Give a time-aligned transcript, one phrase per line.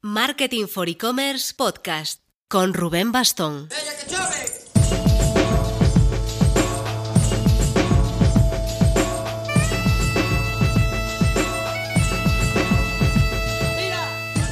[0.00, 3.68] Marketing for E-Commerce Podcast con Rubén Bastón.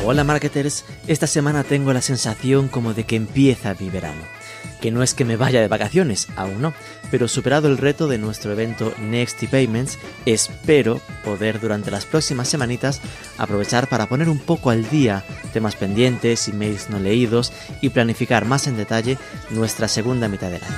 [0.05, 4.23] Hola marketers, esta semana tengo la sensación como de que empieza mi verano.
[4.81, 6.75] Que no es que me vaya de vacaciones, aún no,
[7.11, 13.01] pero superado el reto de nuestro evento Next Payments, espero poder durante las próximas semanitas
[13.39, 18.67] aprovechar para poner un poco al día temas pendientes, emails no leídos y planificar más
[18.67, 19.19] en detalle
[19.51, 20.77] nuestra segunda mitad del año.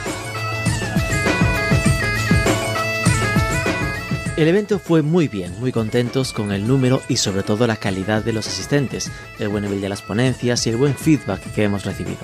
[4.38, 8.22] El evento fue muy bien, muy contentos con el número y sobre todo la calidad
[8.22, 9.10] de los asistentes,
[9.40, 12.20] el buen nivel de las ponencias y el buen feedback que hemos recibido.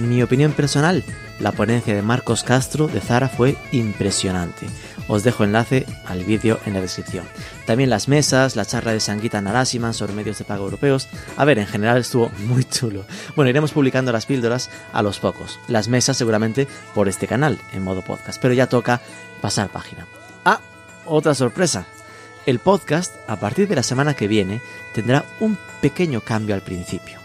[0.00, 1.04] Mi opinión personal,
[1.40, 4.66] la ponencia de Marcos Castro de Zara fue impresionante.
[5.08, 7.26] Os dejo enlace al vídeo en la descripción.
[7.66, 11.06] También las mesas, la charla de Sanguita Narasiman sobre medios de pago europeos.
[11.36, 13.04] A ver, en general estuvo muy chulo.
[13.36, 15.60] Bueno, iremos publicando las píldoras a los pocos.
[15.68, 18.40] Las mesas seguramente por este canal, en modo podcast.
[18.40, 19.02] Pero ya toca
[19.42, 20.06] pasar página.
[20.46, 20.60] Ah,
[21.04, 21.84] otra sorpresa.
[22.46, 24.62] El podcast, a partir de la semana que viene,
[24.94, 27.18] tendrá un pequeño cambio al principio.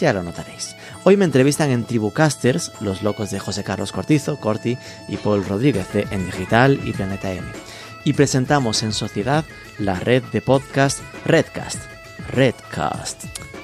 [0.00, 0.75] Ya lo notaréis.
[1.08, 4.76] Hoy me entrevistan en Tribucasters, los locos de José Carlos Cortizo, Corti
[5.06, 7.46] y Paul Rodríguez de En Digital y Planeta M.
[8.02, 9.44] Y presentamos en sociedad
[9.78, 11.78] la red de podcast Redcast.
[12.30, 13.22] Redcast.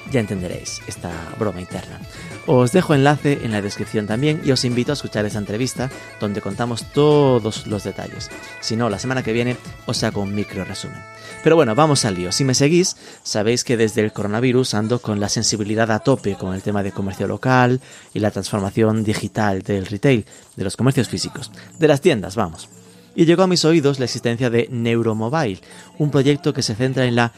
[0.09, 1.99] Ya entenderéis esta broma interna.
[2.45, 6.41] Os dejo enlace en la descripción también y os invito a escuchar esa entrevista donde
[6.41, 8.29] contamos todos los detalles.
[8.59, 9.55] Si no, la semana que viene
[9.85, 11.01] os hago un micro resumen.
[11.41, 12.33] Pero bueno, vamos al lío.
[12.33, 16.53] Si me seguís, sabéis que desde el coronavirus ando con la sensibilidad a tope con
[16.53, 17.79] el tema de comercio local
[18.13, 20.25] y la transformación digital del retail,
[20.57, 21.49] de los comercios físicos,
[21.79, 22.67] de las tiendas, vamos
[23.15, 25.61] y llegó a mis oídos la existencia de Neuromobile,
[25.99, 27.31] un proyecto que se centra en la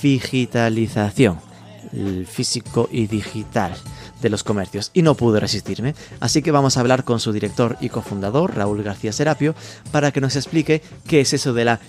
[0.00, 1.38] digitalización,
[1.92, 3.76] el físico y digital
[4.20, 7.76] de los comercios y no pude resistirme, así que vamos a hablar con su director
[7.80, 9.54] y cofundador, Raúl García Serapio,
[9.90, 11.80] para que nos explique qué es eso de la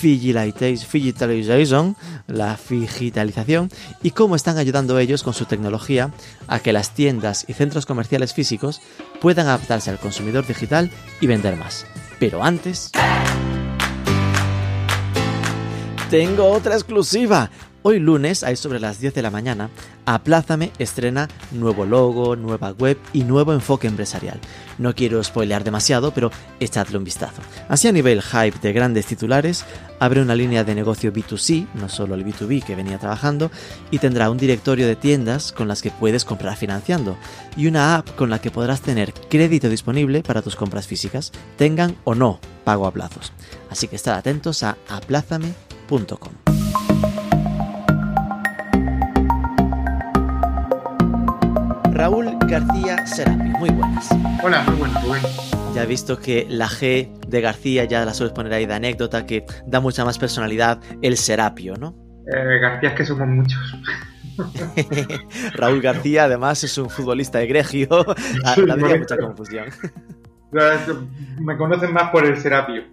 [0.00, 3.70] digitalization, la digitalización
[4.02, 6.12] y cómo están ayudando ellos con su tecnología
[6.46, 8.80] a que las tiendas y centros comerciales físicos
[9.20, 11.86] puedan adaptarse al consumidor digital y vender más.
[12.18, 12.90] Pero antes...
[16.10, 17.50] Tengo otra exclusiva.
[17.90, 19.70] Hoy lunes, ahí sobre las 10 de la mañana,
[20.04, 24.38] Aplázame estrena nuevo logo, nueva web y nuevo enfoque empresarial.
[24.76, 27.40] No quiero spoilear demasiado, pero echadle un vistazo.
[27.66, 29.64] Así a nivel hype de grandes titulares,
[30.00, 33.50] abre una línea de negocio B2C, no solo el B2B que venía trabajando,
[33.90, 37.16] y tendrá un directorio de tiendas con las que puedes comprar financiando,
[37.56, 41.96] y una app con la que podrás tener crédito disponible para tus compras físicas, tengan
[42.04, 43.32] o no pago a plazos.
[43.70, 46.57] Así que estad atentos a aplázame.com.
[52.48, 53.50] García Serapi.
[53.58, 54.08] Muy buenas.
[54.42, 55.22] Hola, muy buenas, Rubén.
[55.74, 59.26] Ya he visto que la G de García ya la sueles poner ahí de anécdota,
[59.26, 61.94] que da mucha más personalidad el Serapio, ¿no?
[62.26, 63.60] Eh, García es que somos muchos.
[65.54, 67.88] Raúl García, además, es un futbolista egregio.
[68.44, 69.66] Habría mucha confusión.
[71.40, 72.84] Me conocen más por el Serapio.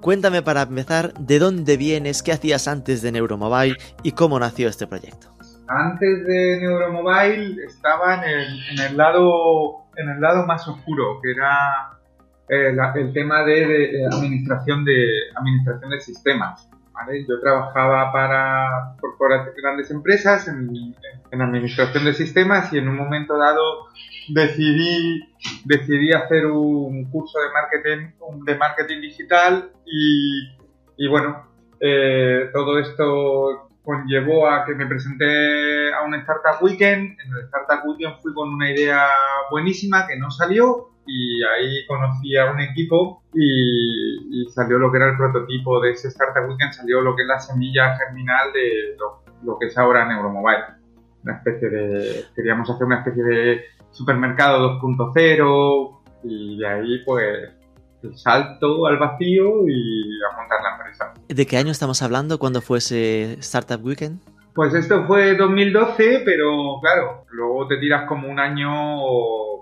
[0.00, 2.22] Cuéntame para empezar, ¿de dónde vienes?
[2.22, 3.76] ¿Qué hacías antes de Neuromobile?
[4.04, 5.34] ¿Y cómo nació este proyecto?
[5.70, 11.96] Antes de Neuromobile estaba en el, lado en el lado más oscuro, que era
[12.48, 16.68] eh, el tema de, administración de administración de sistemas.
[17.26, 18.96] Yo trabajaba para,
[19.62, 23.86] grandes empresas en, administración de sistemas y en un momento dado
[24.28, 25.22] decidí,
[25.64, 31.46] decidí hacer un curso de marketing, de marketing digital y, bueno,
[31.78, 37.18] eh, todo esto conllevó a que me presenté a un Startup Weekend.
[37.20, 39.06] En el Startup Weekend fui con una idea
[39.50, 45.10] buenísima que no salió y ahí conocí a un equipo y, salió lo que era
[45.10, 48.96] el prototipo de ese Startup Weekend, salió lo que es la semilla germinal de
[49.44, 50.64] lo, que es ahora Neuromobile.
[51.22, 57.59] Una especie de, queríamos hacer una especie de supermercado 2.0 y de ahí pues
[58.02, 61.14] el salto al vacío y a montar la empresa.
[61.28, 62.38] ¿De qué año estamos hablando?
[62.38, 64.20] ¿Cuándo fue ese Startup Weekend?
[64.54, 68.70] Pues esto fue 2012, pero claro, luego te tiras como un año,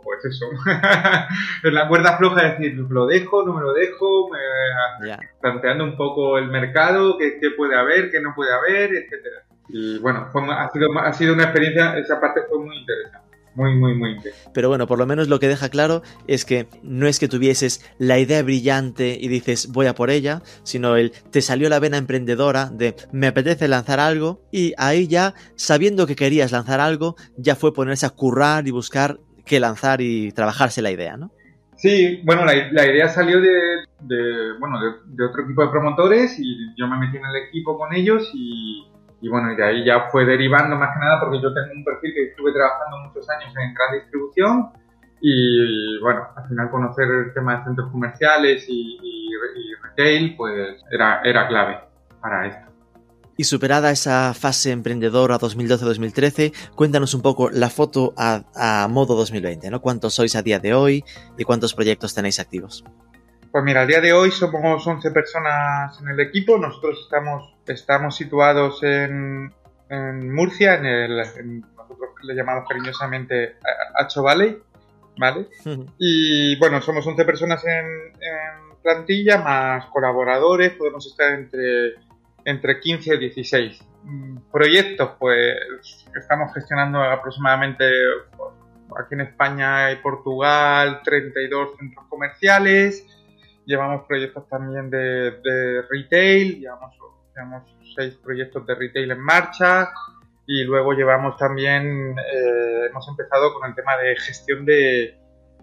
[0.02, 0.46] pues eso,
[1.62, 4.30] en la cuerda floja de decir, ¿lo dejo, no me lo dejo?
[5.40, 9.42] Planteando un poco el mercado, qué, puede haber, qué no puede haber, etcétera.
[9.68, 13.27] Y bueno, ha, sido, ha sido una experiencia, esa parte fue muy interesante.
[13.54, 14.50] Muy, muy, muy intenso.
[14.52, 17.84] Pero bueno, por lo menos lo que deja claro es que no es que tuvieses
[17.98, 21.96] la idea brillante y dices voy a por ella, sino el te salió la vena
[21.96, 27.56] emprendedora de me apetece lanzar algo y ahí ya, sabiendo que querías lanzar algo, ya
[27.56, 31.32] fue ponerse a currar y buscar qué lanzar y trabajarse la idea, ¿no?
[31.78, 33.86] Sí, bueno, la, idea salió de,
[34.58, 38.28] bueno, de, otro equipo de promotores y yo me metí en el equipo con ellos
[38.34, 38.84] y,
[39.20, 41.84] y bueno, y de ahí ya fue derivando más que nada porque yo tengo un
[41.84, 44.70] perfil que estuve trabajando muchos años en gran distribución
[45.20, 48.98] y bueno, al final conocer el tema de centros comerciales y,
[49.82, 51.78] retail pues era, era clave
[52.20, 52.68] para esto.
[53.36, 59.80] Y superada esa fase emprendedora 2012-2013, cuéntanos un poco la foto a, modo 2020, ¿no?
[59.80, 61.04] ¿Cuántos sois a día de hoy
[61.36, 62.84] y cuántos proyectos tenéis activos?
[63.50, 66.58] Pues mira, a día de hoy somos 11 personas en el equipo.
[66.58, 69.52] Nosotros estamos, estamos situados en,
[70.34, 73.56] Murcia, en el, nosotros le llamamos cariñosamente
[73.96, 74.58] Hacho Valley,
[75.16, 75.48] ¿vale?
[75.98, 81.94] Y bueno, somos 11 personas en, en plantilla, más colaboradores, podemos estar entre
[82.48, 83.84] entre 15 y 16.
[84.04, 85.56] Mm, proyectos, pues
[86.18, 87.84] estamos gestionando aproximadamente
[88.36, 88.52] pues,
[88.98, 93.06] aquí en España y Portugal 32 centros comerciales.
[93.68, 96.94] Llevamos proyectos también de, retail, llevamos,
[97.36, 99.90] llevamos seis proyectos de retail en marcha
[100.46, 105.18] y luego llevamos también, eh, hemos empezado con el tema de gestión de,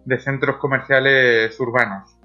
[0.06, 2.16] de centros comerciales urbanos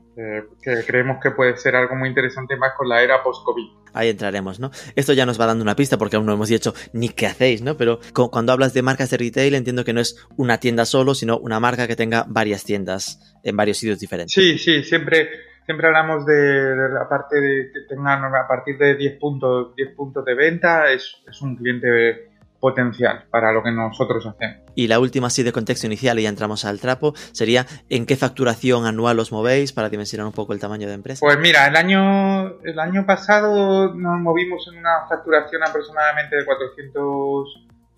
[0.62, 3.64] que creemos que puede ser algo muy interesante más con la era post-COVID.
[3.92, 4.70] Ahí entraremos, ¿no?
[4.94, 7.62] Esto ya nos va dando una pista porque aún no hemos dicho ni qué hacéis,
[7.62, 7.76] ¿no?
[7.76, 8.00] Pero
[8.30, 11.58] cuando hablas de marcas de retail entiendo que no es una tienda solo, sino una
[11.58, 14.32] marca que tenga varias tiendas en varios sitios diferentes.
[14.32, 15.30] Sí, sí, siempre,
[15.70, 20.24] siempre hablamos de, la parte de que tengan a partir de 10 puntos, 10 puntos
[20.24, 22.28] de venta, es, es un cliente
[22.58, 24.56] potencial para lo que nosotros hacemos.
[24.74, 28.16] Y la última, así de contexto inicial, y ya entramos al trapo, sería ¿en qué
[28.16, 31.20] facturación anual os movéis para dimensionar un poco el tamaño de empresa?
[31.20, 36.44] Pues mira, el año, el año pasado nos movimos en una facturación aproximadamente de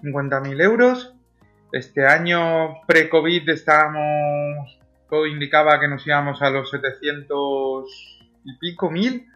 [0.02, 1.14] 450.000 euros.
[1.72, 4.78] Este año pre-COVID estábamos,
[5.12, 9.28] todo indicaba que nos íbamos a los 700 y pico mil.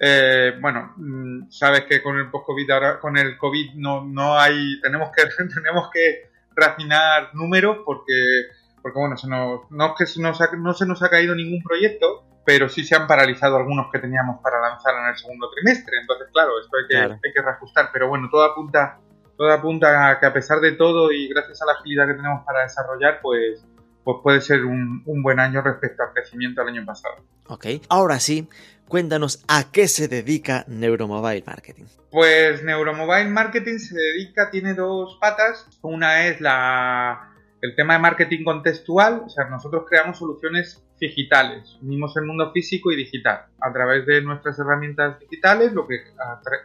[0.00, 4.80] Eh, bueno, mm, sabes que con el post-COVID ahora, con el COVID no, no hay,
[4.80, 5.22] tenemos que,
[5.54, 8.46] tenemos que refinar números porque,
[8.82, 11.62] porque bueno, se nos, no es que se nos no se nos ha caído ningún
[11.62, 15.98] proyecto, pero sí se han paralizado algunos que teníamos para lanzar en el segundo trimestre.
[16.00, 17.90] Entonces, claro, esto hay que, hay que reajustar.
[17.92, 18.98] Pero bueno, todo apunta,
[19.36, 22.44] todo apunta a que a pesar de todo y gracias a la agilidad que tenemos
[22.44, 23.64] para desarrollar, pues,
[24.04, 27.16] pues puede ser un, un buen año respecto al crecimiento del año pasado.
[27.48, 28.48] Ok, ahora sí,
[28.92, 31.84] Cuéntanos a qué se dedica Neuromobile Marketing.
[32.10, 35.66] Pues Neuromobile Marketing se dedica, tiene dos patas.
[35.80, 37.32] Una es la,
[37.62, 42.92] el tema de marketing contextual, o sea, nosotros creamos soluciones digitales, unimos el mundo físico
[42.92, 43.46] y digital.
[43.60, 45.96] A través de nuestras herramientas digitales lo que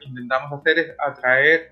[0.01, 1.72] intentamos hacer es atraer,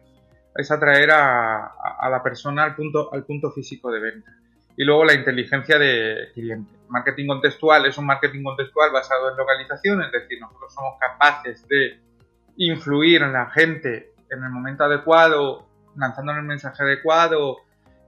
[0.56, 1.66] es atraer a,
[2.00, 4.32] a, la persona al punto, al punto físico de venta
[4.78, 6.72] y luego la inteligencia de cliente.
[6.90, 12.00] Marketing contextual es un marketing contextual basado en localización, es decir, nosotros somos capaces de
[12.58, 17.58] influir en la gente en el momento adecuado, lanzando el mensaje adecuado,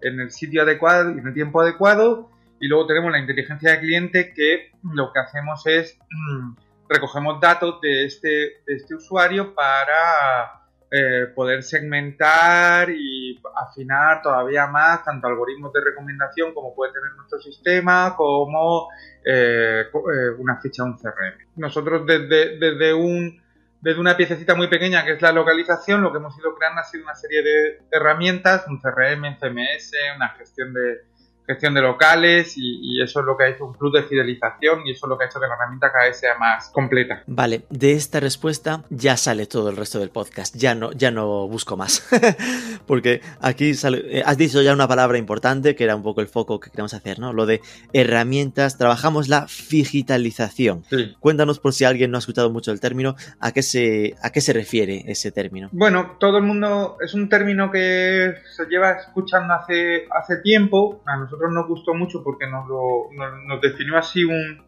[0.01, 2.29] en el sitio adecuado y en el tiempo adecuado.
[2.59, 6.55] Y luego tenemos la inteligencia de cliente que lo que hacemos es mm,
[6.89, 8.29] recogemos datos de este,
[8.65, 10.56] de este usuario para
[10.89, 17.39] eh, poder segmentar y afinar todavía más tanto algoritmos de recomendación como puede tener nuestro
[17.39, 18.87] sistema como
[19.25, 21.45] eh, eh, una ficha de un CRM.
[21.57, 23.41] Nosotros desde, desde, un,
[23.81, 26.85] desde una piececita muy pequeña que es la localización, lo que hemos ido creando ha
[26.85, 31.01] sido una serie de herramientas, un CRM, un CMS, una gestión de,
[31.47, 34.91] gestión de locales y, eso es lo que ha hecho un club de fidelización y
[34.91, 37.23] eso es lo que ha hecho que la herramienta cada vez sea más completa.
[37.27, 41.47] Vale, de esta respuesta ya sale todo el resto del podcast, ya no, ya no
[41.47, 42.07] busco más,
[42.87, 46.27] porque aquí sale, eh, has dicho ya una palabra importante que era un poco el
[46.27, 47.33] foco que queremos hacer, ¿no?
[47.33, 47.61] Lo de
[47.93, 50.83] herramientas, trabajamos la digitalización.
[51.19, 54.41] Cuéntanos por si alguien no ha escuchado mucho el término, ¿a qué se, a qué
[54.41, 55.69] se refiere ese término?
[55.71, 61.15] Bueno, todo el mundo, es un término que se lleva escuchando hace, hace tiempo, a
[61.15, 63.09] nosotros nosotros nos gustó mucho porque nos, lo,
[63.45, 64.63] nos, definió así un,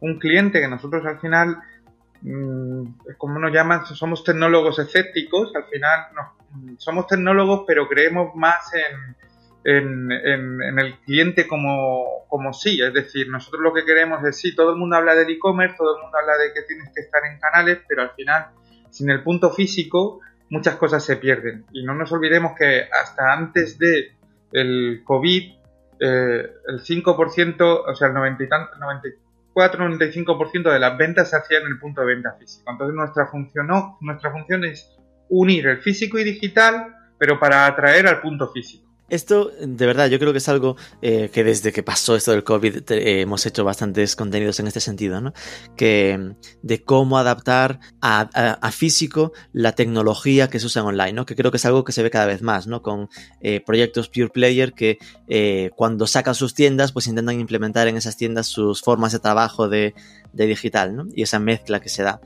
[0.00, 1.58] un, cliente que nosotros al final,
[2.22, 2.84] mmm,
[3.16, 6.06] como nos llaman, somos tecnólogos escépticos, al final
[6.78, 9.16] somos tecnólogos pero creemos más en,
[9.64, 14.54] en, en, el cliente como, como sí, es decir, nosotros lo que queremos es sí,
[14.54, 17.22] todo el mundo habla del e-commerce, todo el mundo habla de que tienes que estar
[17.24, 18.46] en canales, pero al final,
[18.90, 21.66] sin el punto físico, muchas cosas se pierden.
[21.72, 24.16] Y no nos olvidemos que hasta antes de
[24.50, 25.59] el COVID
[26.00, 28.72] eh, el 5%, o sea, el 90 y tanto,
[29.54, 32.70] 94-95% de las ventas se hacían en el punto de venta físico.
[32.70, 34.90] Entonces nuestra función, no, nuestra función es
[35.28, 38.89] unir el físico y digital, pero para atraer al punto físico.
[39.10, 42.44] Esto, de verdad, yo creo que es algo eh, que desde que pasó esto del
[42.44, 45.32] COVID eh, hemos hecho bastantes contenidos en este sentido, ¿no?
[45.76, 51.26] Que de cómo adaptar a, físico la tecnología que se usa online, ¿no?
[51.26, 52.82] Que creo que es algo que se ve cada vez más, ¿no?
[52.82, 53.08] Con
[53.40, 54.98] eh, proyectos pure player que
[55.76, 59.94] cuando sacan sus tiendas, pues intentan implementar en esas tiendas sus formas de trabajo de,
[60.32, 61.08] de digital, ¿no?
[61.14, 62.20] Y esa mezcla que se da.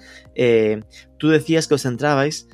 [1.19, 2.47] tú decías que os centrabais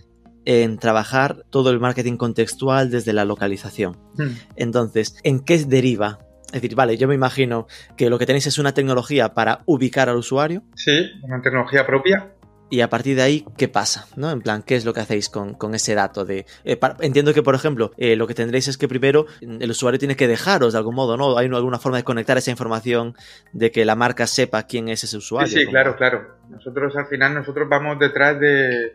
[0.45, 3.97] en trabajar todo el marketing contextual desde la localización.
[4.17, 4.37] Hmm.
[4.57, 6.19] Entonces, ¿en qué deriva?
[6.47, 7.67] Es decir, vale, yo me imagino
[7.97, 10.63] que lo que tenéis es una tecnología para ubicar al usuario.
[10.75, 12.35] Sí, una tecnología propia.
[12.73, 14.07] Y a partir de ahí, ¿qué pasa?
[14.15, 14.31] ¿No?
[14.31, 16.25] En plan, ¿qué es lo que hacéis con, ese dato?
[16.25, 19.99] de eh, Entiendo que, por ejemplo, eh, lo que tendréis es que primero el usuario
[19.99, 21.37] tiene que dejaros de algún modo, ¿no?
[21.37, 23.17] ¿Hay alguna forma de conectar esa información
[23.53, 25.53] de que la marca sepa quién es ese usuario?
[25.53, 26.37] Sí, sí claro, claro.
[26.49, 28.93] Nosotros al final, nosotros vamos detrás de,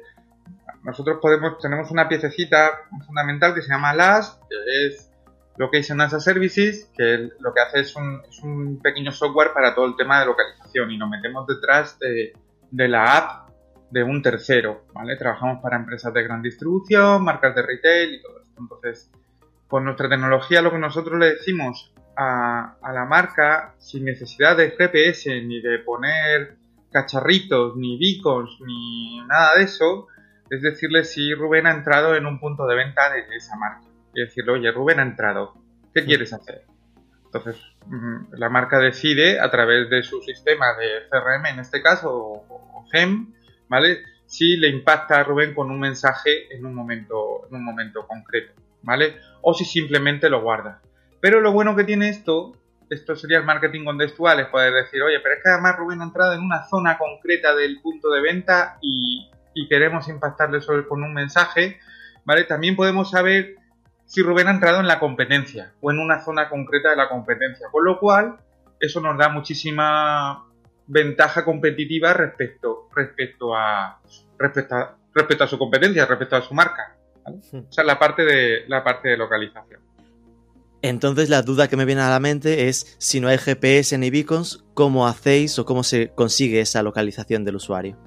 [0.85, 5.11] nosotros podemos, tenemos una piececita fundamental que se llama LAS, que es
[5.57, 9.95] Location as a Services, que lo que hace es un, pequeño software para todo el
[9.95, 12.33] tema de localización y nos metemos detrás de,
[12.87, 13.49] la app
[13.89, 15.15] de un tercero, ¿vale?
[15.15, 18.55] Trabajamos para empresas de gran distribución, marcas de retail y todo esto.
[18.59, 19.11] Entonces,
[19.67, 24.71] con nuestra tecnología lo que nosotros le decimos a, a la marca, sin necesidad de
[24.71, 26.57] GPS, ni de poner
[26.91, 30.07] cacharritos, ni beacons, ni nada de eso,
[30.49, 33.87] es decirle si Rubén ha entrado en un punto de venta de esa marca.
[34.13, 35.53] Y decirle, oye, Rubén ha entrado,
[35.93, 36.63] ¿qué quieres hacer?
[37.25, 37.61] Entonces,
[38.31, 43.33] la marca decide a través de su sistema de CRM, en este caso, o, GEM,
[43.67, 44.03] ¿vale?
[44.25, 48.53] Si le impacta a Rubén con un mensaje en un momento, en un momento concreto,
[48.83, 49.17] ¿vale?
[49.41, 50.81] O si simplemente lo guarda.
[51.19, 52.53] Pero lo bueno que tiene esto,
[52.89, 56.05] esto sería el marketing contextual, es poder decir, oye, pero es que además Rubén ha
[56.05, 61.01] entrado en una zona concreta del punto de venta y, y queremos impactarle sobre, con
[61.01, 61.79] un mensaje,
[62.25, 62.43] ¿vale?
[62.43, 63.55] También podemos saber
[64.05, 67.67] si Rubén ha entrado en la competencia o en una zona concreta de la competencia,
[67.71, 68.37] con lo cual
[68.79, 70.45] eso nos da muchísima
[70.85, 73.99] ventaja competitiva respecto, respecto, a,
[74.37, 76.95] respecto, a, respecto a su competencia, respecto a su marca.
[77.23, 77.39] ¿vale?
[77.67, 79.81] O sea, la parte de, la parte de localización.
[80.81, 84.11] Entonces la duda que me viene a la mente es si no hay GPS ni
[84.11, 87.97] beacons, ¿cómo hacéis o cómo se consigue esa localización del usuario?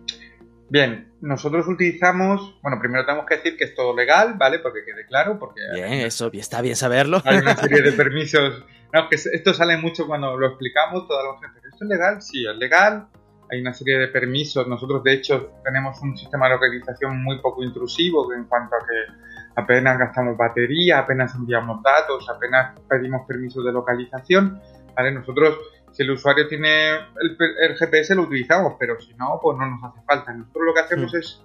[0.70, 4.58] Bien, nosotros utilizamos, bueno, primero tenemos que decir que es todo legal, ¿vale?
[4.58, 5.62] Porque quede claro, porque...
[5.72, 7.22] Bien, eso, está bien saberlo.
[7.24, 8.64] Hay una serie de permisos.
[8.92, 11.68] No, que esto sale mucho cuando lo explicamos, toda la gente.
[11.68, 12.22] ¿Esto es legal?
[12.22, 13.08] Sí, es legal.
[13.50, 14.66] Hay una serie de permisos.
[14.68, 19.28] Nosotros, de hecho, tenemos un sistema de localización muy poco intrusivo en cuanto a que
[19.56, 24.60] apenas gastamos batería, apenas enviamos datos, apenas pedimos permisos de localización,
[24.94, 25.12] ¿vale?
[25.12, 25.58] Nosotros
[25.92, 30.00] si el usuario tiene el, GPS lo utilizamos, pero si no, pues no nos hace
[30.06, 30.32] falta.
[30.32, 31.16] Nosotros lo que hacemos hmm.
[31.16, 31.42] es,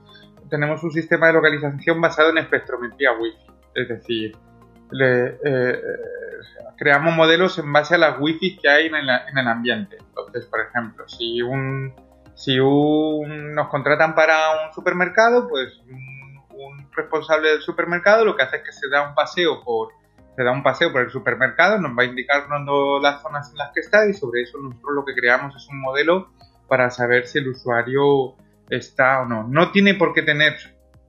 [0.49, 3.53] tenemos un sistema de localización basado en espectrometría Wi-Fi.
[3.75, 4.37] Es decir,
[5.01, 5.39] eh,
[6.77, 9.97] creamos modelos en base a las Wi-Fi que hay en el, ambiente.
[9.99, 11.93] Entonces, por ejemplo, si un
[12.35, 16.03] si un, nos contratan para un supermercado, pues un
[16.95, 19.89] responsable del supermercado lo que hace es que se da un paseo por
[20.35, 22.47] se da un paseo por el supermercado, nos va a indicar
[23.01, 25.79] las zonas en las que está y sobre eso nosotros lo que creamos es un
[25.79, 26.29] modelo
[26.67, 28.35] para saber si el usuario
[28.69, 29.43] está o no.
[29.47, 30.55] No tiene por qué tener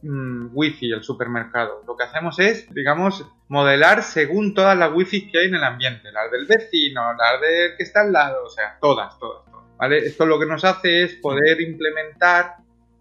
[0.02, 1.82] mm, wifi el supermercado.
[1.86, 6.12] Lo que hacemos es, digamos, modelar según todas las wifi que hay en el ambiente,
[6.12, 9.64] las del vecino, las del que está al lado, o sea, todas, todas, todas.
[9.92, 12.56] Esto lo que nos hace es poder implementar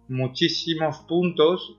[0.08, 1.78] muchísimos puntos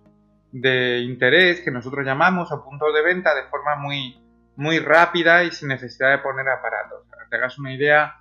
[0.52, 4.18] de interés que nosotros llamamos o puntos de venta de forma muy,
[4.56, 7.06] muy rápida y sin necesidad de poner aparatos.
[7.10, 8.16] Para que te hagas una idea,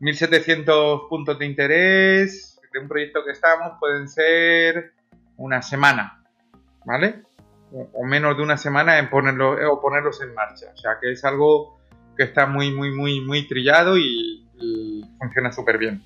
[0.00, 4.92] 1700 eh, puntos de interés de un proyecto que estamos pueden ser
[5.36, 6.22] una semana,
[6.84, 7.22] ¿vale?
[7.72, 10.66] O, menos de una semana en ponerlo, o ponerlos en marcha.
[10.72, 11.80] O sea que es algo
[12.16, 16.04] que está muy, muy, muy, muy trillado y, y funciona súper bien.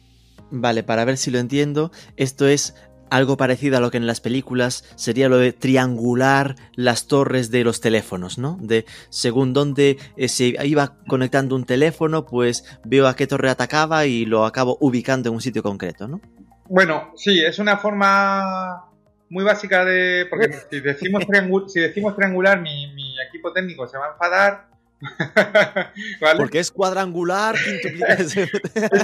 [0.51, 2.75] Vale, para ver si lo entiendo, esto es
[3.11, 7.65] algo parecido a lo que en las películas sería lo de triangular las torres de
[7.65, 8.59] los teléfonos, ¿no?
[8.61, 14.07] De según dónde eh, se iba conectando un teléfono, pues veo a qué torre atacaba
[14.07, 16.21] y lo acabo ubicando en un sitio concreto, ¿no?
[16.67, 18.85] Bueno, sí, es una forma
[19.31, 20.27] muy básica de...
[20.29, 21.25] Porque si decimos,
[21.69, 24.69] si decimos triangular, mi, equipo técnico se va a enfadar.
[26.37, 27.55] Porque es cuadrangular,
[28.19, 28.37] es,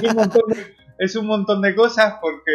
[0.03, 0.43] un montón
[0.97, 2.51] es un montón de cosas porque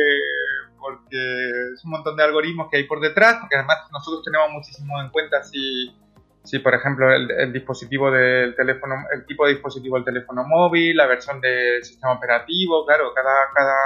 [0.80, 5.00] porque es un montón de algoritmos que hay por detrás, porque además nosotros tenemos muchísimo
[5.00, 5.94] en cuenta si,
[6.42, 11.06] si por ejemplo el, dispositivo del teléfono, el tipo de dispositivo del teléfono móvil, la
[11.06, 13.76] versión del sistema operativo, claro, cada, cada,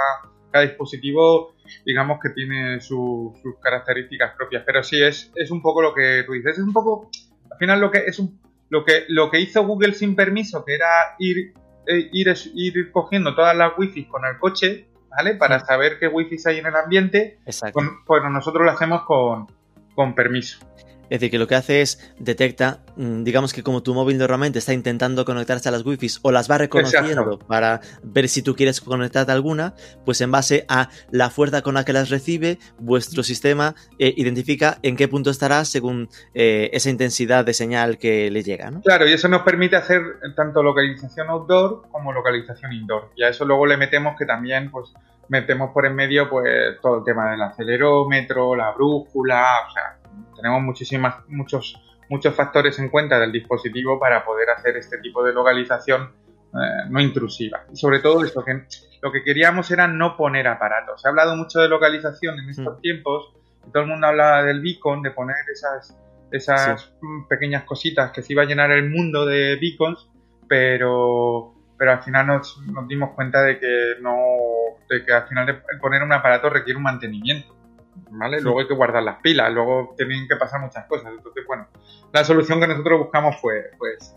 [0.51, 5.93] cada dispositivo digamos que tiene sus características propias, pero sí es, es un poco lo
[5.93, 7.09] que tú dices, es un poco,
[7.51, 10.75] al final lo que es un, lo que, lo que hizo Google sin permiso, que
[10.75, 11.53] era ir,
[11.87, 15.35] eh, ir, ir cogiendo todas las wifi con el coche, ¿vale?
[15.35, 17.79] Para saber qué wifi hay en el ambiente, Exacto.
[18.05, 19.47] pues nosotros lo hacemos con,
[19.95, 20.59] con permiso.
[21.09, 24.59] Es decir, que lo que hace es detecta, mm, digamos que como tu móvil normalmente
[24.59, 28.81] está intentando conectarse a las wifi o las va reconociendo para ver si tú quieres
[28.81, 29.73] conectarte a alguna,
[30.05, 34.79] pues en base a la fuerza con la que las recibe, vuestro sistema eh, identifica
[34.83, 38.71] en qué punto estará según eh, esa intensidad de señal que le llega.
[38.71, 38.81] ¿no?
[38.81, 40.01] Claro, y eso nos permite hacer
[40.35, 43.11] tanto localización outdoor como localización indoor.
[43.15, 44.93] Y a eso luego le metemos que también, pues,
[45.27, 49.97] metemos por en medio pues todo el tema del acelerómetro, la brújula, o sea,
[50.35, 55.33] tenemos muchísimas, muchos, muchos factores en cuenta del dispositivo para poder hacer este tipo de
[55.33, 56.11] localización
[56.53, 57.65] eh, no intrusiva.
[57.71, 58.65] Y sobre todo esto, que
[59.01, 61.01] lo que queríamos era no poner aparatos.
[61.01, 62.81] Se ha hablado mucho de localización en estos mm.
[62.81, 63.33] tiempos,
[63.67, 65.97] y todo el mundo hablaba del beacon, de poner esas,
[66.31, 66.93] esas
[67.27, 70.09] pequeñas cositas que se iba a llenar el mundo de beacons,
[70.47, 74.15] pero pero al final nos, nos dimos cuenta de que no
[74.89, 77.54] de que al final el poner un aparato requiere un mantenimiento
[78.09, 78.41] ¿vale?
[78.41, 81.13] Luego hay que guardar las pilas, luego tienen que pasar muchas cosas.
[81.15, 81.67] Entonces, bueno,
[82.13, 84.15] la solución que nosotros buscamos fue, pues...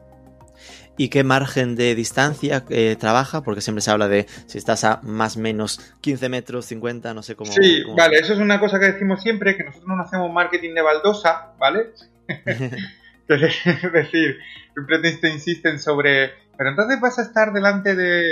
[0.97, 3.43] ¿Y qué margen de distancia eh, trabaja?
[3.43, 7.23] Porque siempre se habla de si estás a más o menos 15 metros, 50, no
[7.23, 7.53] sé cómo.
[7.53, 10.83] Sí, vale, eso es una cosa que decimos siempre, que nosotros no hacemos marketing de
[10.83, 11.91] baldosa, ¿vale?
[13.29, 14.39] es decir,
[14.73, 18.25] siempre te insisten sobre, pero entonces vas a estar delante de,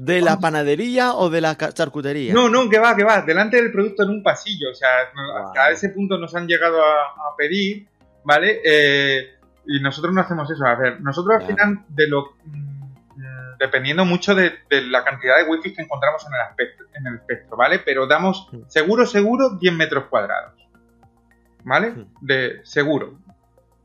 [0.00, 2.32] ¿De la panadería o de la charcutería?
[2.32, 4.70] No, no, que va, que va, delante del producto en un pasillo.
[4.70, 4.88] O sea,
[5.60, 7.88] a ese punto nos han llegado a, pedir,
[8.24, 8.60] ¿vale?
[8.64, 9.34] Eh,
[9.66, 10.64] y nosotros no hacemos eso.
[10.64, 12.78] A ver, nosotros al final, de lo mm,
[13.58, 17.56] dependiendo mucho de, la cantidad de wifi que encontramos en el, aspecto, en el espectro,
[17.56, 17.80] ¿vale?
[17.80, 18.68] Pero damos mm.
[18.68, 20.54] seguro, seguro, 10 metros cuadrados.
[21.64, 21.90] ¿Vale?
[21.90, 22.06] Mm.
[22.20, 23.18] De seguro.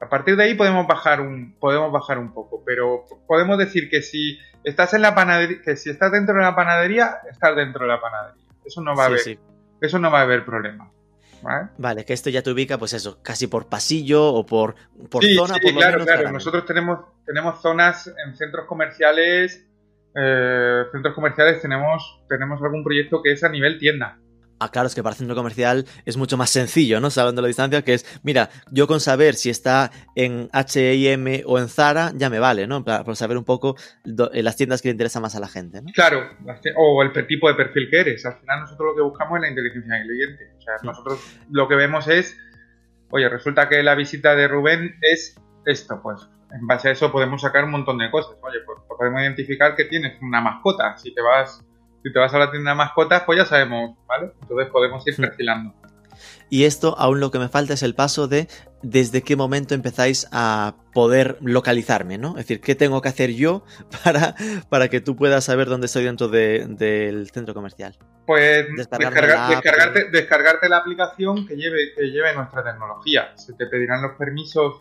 [0.04, 4.02] A partir de ahí podemos bajar un, podemos bajar un poco, pero podemos decir que
[4.02, 7.88] si estás en la panadería, que si estás dentro de la panadería, estás dentro de
[7.88, 8.44] la panadería.
[8.66, 9.40] Eso no va a haber,
[9.82, 10.92] eso no va a haber problema.
[11.78, 12.06] ¿vale?
[12.06, 14.76] que esto ya te ubica, pues eso, casi por pasillo o por,
[15.10, 15.56] por zona.
[15.56, 16.32] Sí, claro, claro.
[16.32, 19.66] Nosotros tenemos, tenemos zonas en centros comerciales,
[20.16, 24.20] eh, centros comerciales tenemos, tenemos algún proyecto que es a nivel tienda.
[24.64, 27.10] Ah, claro, es que para centro comercial es mucho más sencillo, ¿no?
[27.10, 31.68] Sabiendo la distancia, que es, mira, yo con saber si está en HM o en
[31.68, 32.86] Zara, ya me vale, ¿no?
[32.86, 35.92] Para, saber un poco eh, las tiendas que le interesan más a la gente, ¿no?
[35.94, 36.30] Claro,
[36.78, 38.26] o el tipo de perfil que eres.
[38.26, 40.52] Al final nosotros lo que buscamos es la inteligencia del cliente.
[40.58, 41.20] O sea, nosotros
[41.52, 42.38] lo que vemos es,
[43.10, 46.22] oye, resulta que la visita de Rubén es esto, pues
[46.54, 48.38] en base a eso podemos sacar un montón de cosas.
[48.42, 50.96] Oye, pues podemos identificar que tienes una mascota.
[50.98, 51.66] Si te vas
[52.04, 54.34] si te vas a la tienda de mascotas, pues ya sabemos, ¿vale?
[54.42, 55.74] Entonces podemos ir perfilando.
[56.50, 58.48] Y esto, aún lo que me falta es el paso de
[58.84, 62.32] desde qué momento empezáis a poder localizarme, ¿no?
[62.32, 63.64] Es decir, ¿qué tengo que hacer yo
[64.04, 64.36] para,
[64.70, 67.98] para que tú puedas saber dónde estoy dentro del centro comercial?
[68.28, 73.32] Pues descargarte, descargarte, la aplicación que lleve, que lleve nuestra tecnología.
[73.36, 74.78] Se te pedirán los permisos,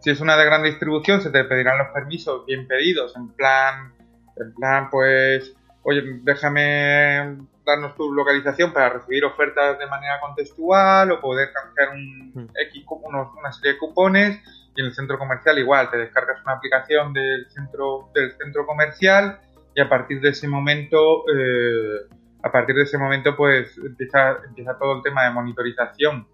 [0.00, 3.92] si es una de gran distribución, se te pedirán los permisos bien pedidos, en plan,
[4.36, 11.20] en plan, pues oye, déjame darnos tu localización para recibir ofertas de manera contextual o
[11.20, 12.48] poder canjear un hmm.
[12.54, 14.40] X, una serie de cupones
[14.74, 19.40] y en el centro comercial igual, te descargas una aplicación del centro, del centro comercial
[19.74, 22.08] y a partir de ese momento, eh,
[22.42, 26.26] a partir de ese momento pues empieza, empieza todo el tema de monitorización.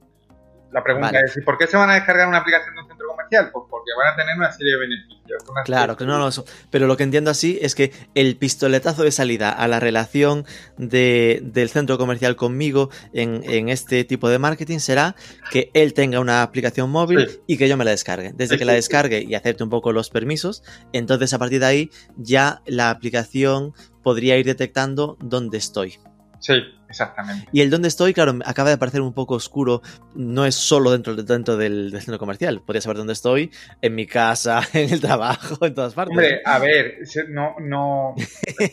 [0.72, 2.95] La pregunta es, ¿por qué se van a descargar una aplicación de un centro
[3.30, 5.16] Pues porque van a tener una serie de beneficios
[5.64, 6.30] Claro, que no, no,
[6.70, 10.44] pero lo que entiendo así es que el pistoletazo de salida a la relación
[10.76, 15.16] del centro comercial conmigo en, este tipo de marketing será
[15.50, 18.32] que él tenga una aplicación móvil y que yo me la descargue.
[18.34, 20.62] Desde que la descargue y acepte un poco los permisos,
[20.92, 25.98] entonces a partir de ahí ya la aplicación podría ir detectando dónde estoy.
[26.38, 26.54] Sí,
[26.88, 27.48] exactamente.
[27.52, 29.82] Y el dónde estoy, claro, acaba de parecer un poco oscuro.
[30.14, 32.62] No es solo dentro, dentro del, centro comercial.
[32.62, 33.50] Podría saber dónde estoy,
[33.82, 36.12] en mi casa, en el trabajo, en todas partes.
[36.12, 38.14] Hombre, a ver, no, no.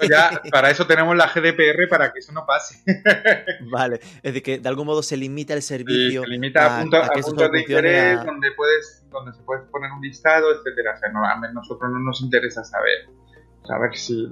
[0.10, 2.84] Ya, para eso tenemos la GDPR para que eso no pase.
[3.72, 6.24] vale, es decir, que de algún modo se limita el servicio.
[6.24, 10.94] se limita a, puntos de interés donde puedes, donde se puede poner un listado, etcétera.
[10.96, 13.23] O sea, no, a nosotros no nos interesa saber
[13.70, 14.28] A ver si.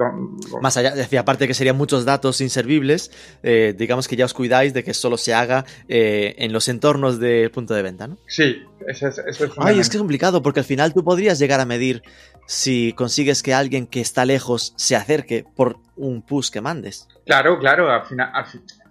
[0.62, 3.12] Más allá, decía, aparte que serían muchos datos inservibles,
[3.44, 7.20] eh, digamos que ya os cuidáis de que solo se haga eh, en los entornos
[7.20, 8.18] del punto de venta, ¿no?
[8.28, 11.40] Sí, eso es, eso es Ay, es que es complicado, porque al final tú podrías
[11.40, 12.04] llegar a medir
[12.46, 17.08] si consigues que alguien que está lejos se acerque por un push que mandes.
[17.26, 18.46] Claro, claro, al final, al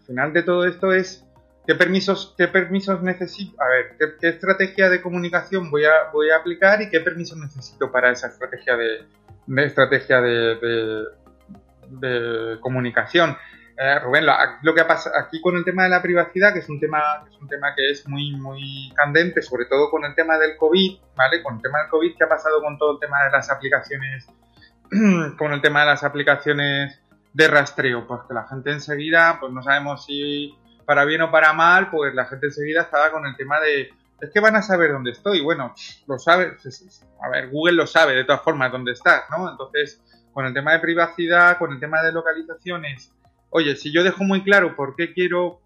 [0.06, 1.24] final de todo esto es
[1.70, 3.56] ¿Qué permisos, qué permisos necesito?
[3.62, 7.92] A ver, ¿qué, estrategia de comunicación voy a, voy a aplicar y qué permisos necesito
[7.92, 9.06] para esa estrategia de,
[9.64, 11.04] estrategia de,
[12.60, 13.36] comunicación?
[13.78, 14.26] Eh, Rubén,
[14.62, 17.30] lo, que pasa aquí con el tema de la privacidad, que es un tema, que
[17.36, 20.98] es un tema que es muy, muy candente, sobre todo con el tema del COVID,
[21.14, 21.40] ¿vale?
[21.40, 24.26] Con el tema del COVID, ¿qué ha pasado con todo el tema de las aplicaciones,
[25.38, 27.00] con el tema de las aplicaciones
[27.32, 28.08] de rastreo?
[28.08, 30.52] Pues que la gente enseguida, pues no sabemos si
[30.90, 34.30] para bien o para mal, pues la gente enseguida estaba con el tema de, es
[34.34, 35.40] que van a saber dónde estoy.
[35.40, 35.72] Bueno,
[36.08, 36.56] lo sabe,
[37.22, 39.48] a ver, Google lo sabe de todas formas dónde estás, ¿no?
[39.48, 43.12] Entonces, con el tema de privacidad, con el tema de localizaciones,
[43.50, 45.60] oye, si yo dejo muy claro por qué quiero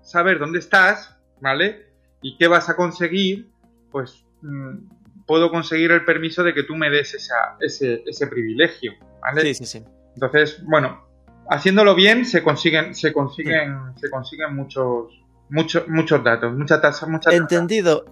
[0.00, 1.88] saber dónde estás, ¿vale?
[2.22, 3.50] Y qué vas a conseguir,
[3.90, 9.40] pues mm, puedo conseguir el permiso de que tú me des ese, ese privilegio, ¿vale?
[9.40, 9.84] Sí, sí, sí.
[10.14, 11.07] Entonces, bueno,
[11.48, 15.06] haciéndolo bien se consiguen, se consiguen, se consiguen muchos,
[15.48, 18.04] muchos, muchos datos, muchas tasas, muchas Entendido.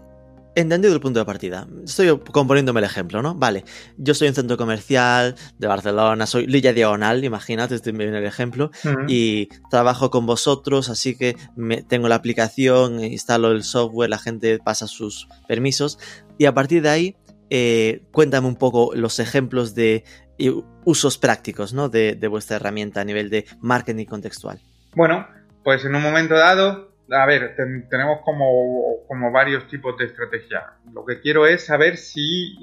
[0.55, 1.69] Entendido el punto de partida.
[1.85, 3.35] Estoy componiéndome el ejemplo, ¿no?
[3.35, 3.67] Vale,
[3.99, 8.71] yo soy un centro comercial de Barcelona, soy Lilla Diagonal, imagínate, estoy viendo el ejemplo,
[9.07, 14.59] y trabajo con vosotros, así que me, tengo la aplicación, instalo el software, la gente
[14.59, 15.99] pasa sus permisos,
[16.39, 17.17] y a partir de ahí,
[17.51, 20.05] eh, cuéntame un poco los ejemplos de
[20.39, 20.53] y
[20.85, 21.89] usos prácticos ¿no?
[21.89, 24.61] de, vuestra herramienta a nivel de marketing contextual?
[24.95, 25.27] Bueno,
[25.65, 27.57] pues en un momento dado, a ver,
[27.91, 30.75] tenemos como, varios tipos de estrategia.
[30.93, 32.57] Lo que quiero es saber si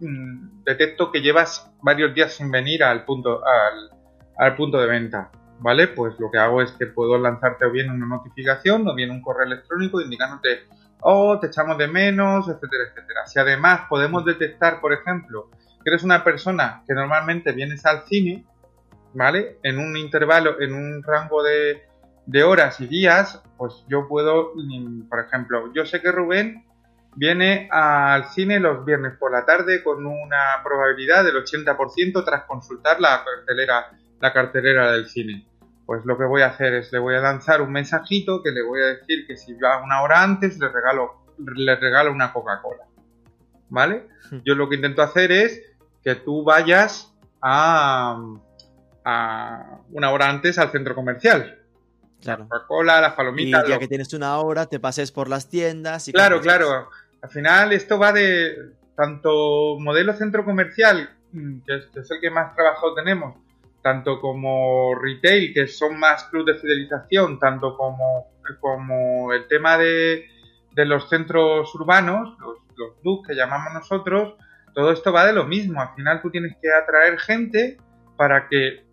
[0.00, 3.90] mm, detecto que llevas varios días sin venir al punto, al,
[4.38, 5.30] al punto de venta.
[5.60, 5.88] ¿Vale?
[5.88, 9.20] Pues lo que hago es que puedo lanzarte o bien una notificación o bien un
[9.20, 10.68] correo electrónico indicándote,
[11.00, 13.26] oh, te echamos de menos, etcétera, etcétera.
[13.26, 15.50] Si además podemos detectar, por ejemplo,
[15.84, 18.44] eres una persona que normalmente vienes al cine,
[19.14, 19.58] ¿vale?
[19.62, 21.84] En un intervalo, en un rango de,
[22.44, 26.66] horas y días, pues yo puedo, mm, por ejemplo, yo sé que Rubén
[27.16, 33.00] viene al cine los viernes por la tarde con una probabilidad del 80% tras consultar
[33.00, 35.46] la cartelera, la cartelera del cine.
[35.86, 38.62] Pues lo que voy a hacer es le voy a lanzar un mensajito que le
[38.62, 42.84] voy a decir que si va una hora antes le regalo, le regalo una Coca-Cola.
[43.70, 44.06] ¿Vale?
[44.30, 44.38] Hmm.
[44.44, 45.60] Yo lo que intento hacer es
[46.08, 48.18] que tú vayas a,
[49.04, 51.58] a una hora antes al centro comercial.
[52.22, 52.44] Claro.
[52.44, 53.66] La Coca-Cola, las palomitas.
[53.66, 56.08] Y ya que tienes una hora, te pases por las tiendas.
[56.08, 56.88] Y claro, claro.
[57.20, 62.54] Al final esto va de tanto modelo centro comercial, mm, que es, el que más
[62.54, 63.36] trabajado tenemos,
[63.82, 70.26] tanto como retail, que son más clubes de fidelización, tanto como, como el tema de,
[70.72, 74.36] de los centros urbanos, los, los que llamamos nosotros,
[74.78, 75.82] todo esto va de lo mismo.
[75.82, 77.78] Al final tú tienes que atraer gente
[78.16, 78.86] para que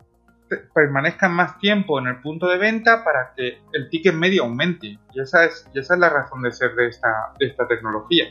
[0.74, 4.98] permanezcan más tiempo en el punto de venta para que el ticket medio aumente.
[5.14, 8.24] Y esa es, esa es la razón de ser de esta, esta tecnología.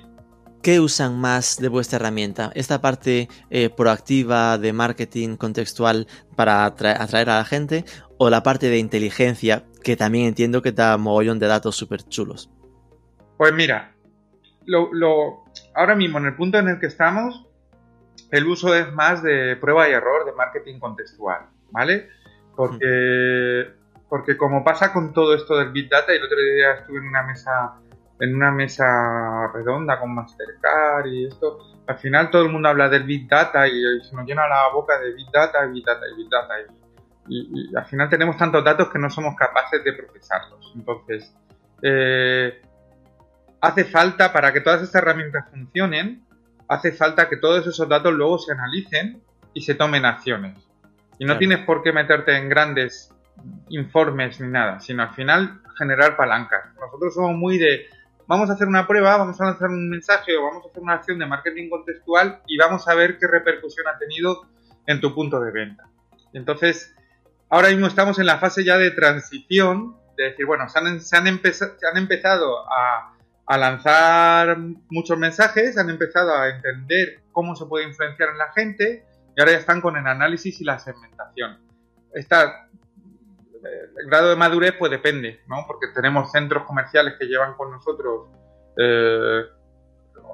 [0.61, 2.51] ¿Qué usan más de vuestra herramienta?
[2.55, 7.85] ¿Esta parte eh, proactiva de marketing contextual para atraer a la gente
[8.17, 12.49] o la parte de inteligencia que también entiendo que da mogollón de datos súper chulos?
[13.37, 13.95] Pues mira,
[14.65, 15.43] lo,
[15.75, 17.44] ahora mismo en el punto en el que estamos,
[18.31, 22.09] el uso es más de prueba y error, de marketing contextual, ¿vale?
[22.55, 23.71] Porque,
[24.09, 27.07] porque como pasa con todo esto del Big Data, y el otro día estuve en
[27.07, 27.75] una mesa
[28.19, 33.03] en una mesa redonda con Mastercard y esto, al final todo el mundo habla del
[33.03, 36.29] Big Data y, se nos llena la boca de Big Data, Big Data y Big
[36.29, 36.53] Data.
[37.27, 40.71] Y, y, al final tenemos tantos datos que no somos capaces de procesarlos.
[40.75, 41.35] Entonces,
[41.81, 42.61] eh,
[43.61, 46.24] hace falta, para que todas estas herramientas funcionen,
[46.67, 49.21] hace falta que todos esos datos luego se analicen
[49.53, 50.57] y se tomen acciones.
[51.17, 53.13] Y no tienes por qué meterte en grandes
[53.69, 56.73] informes ni nada, sino al final generar palancas.
[56.79, 57.85] Nosotros somos muy de,
[58.27, 60.93] vamos a hacer una prueba, vamos a lanzar un mensaje o vamos a hacer una
[60.93, 64.45] acción de marketing contextual y vamos a ver qué repercusión ha tenido
[64.87, 65.85] en tu punto de venta.
[66.33, 66.93] Entonces,
[67.49, 71.17] ahora mismo estamos en la fase ya de transición, de decir, bueno, se han, se
[71.17, 71.27] han
[71.97, 73.14] empezado a
[73.47, 74.57] a lanzar
[74.89, 79.05] muchos mensajes, han empezado a entender cómo se puede influenciar en la gente
[79.35, 81.59] y ahora ya están con el análisis y la segmentación.
[82.13, 82.69] Esta,
[83.63, 85.65] el grado de madurez pues depende, ¿no?
[85.67, 88.29] Porque tenemos centros comerciales que llevan con nosotros
[88.77, 89.43] eh,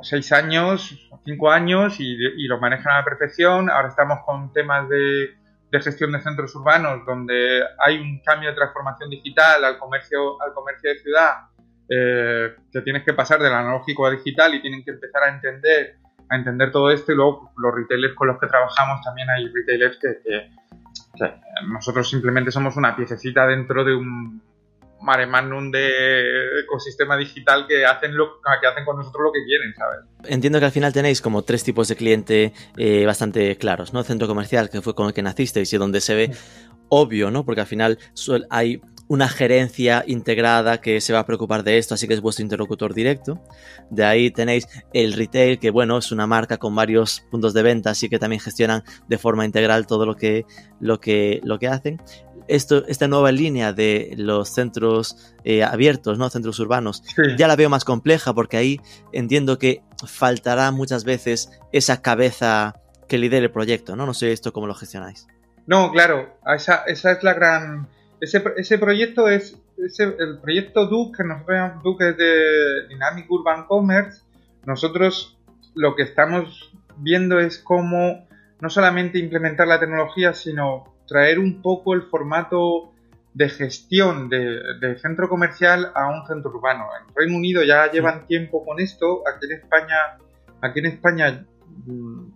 [0.01, 3.69] seis años, cinco años y, lo manejan a la perfección.
[3.69, 5.31] Ahora estamos con temas de,
[5.71, 10.89] gestión de centros urbanos donde hay un cambio de transformación digital al comercio, al comercio
[10.89, 11.33] de ciudad,
[11.93, 15.95] eh, que tienes que pasar del analógico a digital y tienen que empezar a entender
[16.29, 19.97] a entender todo esto y luego los retailers con los que trabajamos también hay retailers
[19.99, 20.49] que
[21.67, 24.41] nosotros simplemente somos una piececita dentro de un
[25.01, 29.73] mare magnum de ecosistema digital que hacen lo que hacen con nosotros lo que quieren,
[29.75, 29.99] ¿sabes?
[30.23, 34.03] Entiendo que al final tenéis como tres tipos de cliente eh, bastante claros, ¿no?
[34.03, 36.31] Centro comercial, que fue con el que nacisteis y donde se ve
[36.89, 37.43] obvio, ¿no?
[37.43, 37.97] Porque al final
[38.49, 42.43] hay una gerencia integrada que se va a preocupar de esto, así que es vuestro
[42.43, 43.43] interlocutor directo.
[43.89, 47.89] De ahí tenéis el retail, que bueno, es una marca con varios puntos de venta,
[47.89, 50.45] así que también gestionan de forma integral todo lo que,
[50.79, 52.01] lo que, lo que hacen.
[52.47, 56.29] Esto, esta nueva línea de los centros eh, abiertos, ¿no?
[56.29, 57.03] Centros urbanos,
[57.37, 58.79] ya la veo más compleja porque ahí
[59.11, 62.77] entiendo que faltará muchas veces esa cabeza
[63.09, 64.05] que lidere el proyecto, ¿no?
[64.05, 65.27] No sé esto cómo lo gestionáis.
[65.67, 67.89] No, claro, esa, esa es la gran
[68.21, 69.59] ese, ese proyecto es
[69.97, 74.21] el proyecto Duke, que nosotros Duke es de Dynamic Urban Commerce.
[74.65, 75.37] Nosotros
[75.73, 78.27] lo que estamos viendo es cómo
[78.59, 82.93] no solamente implementar la tecnología, sino traer un poco el formato
[83.33, 86.85] de gestión de, centro comercial a un centro urbano.
[86.99, 89.95] En Reino Unido ya llevan tiempo con esto, aquí en España,
[90.61, 91.45] aquí en España
[91.85, 92.27] mm,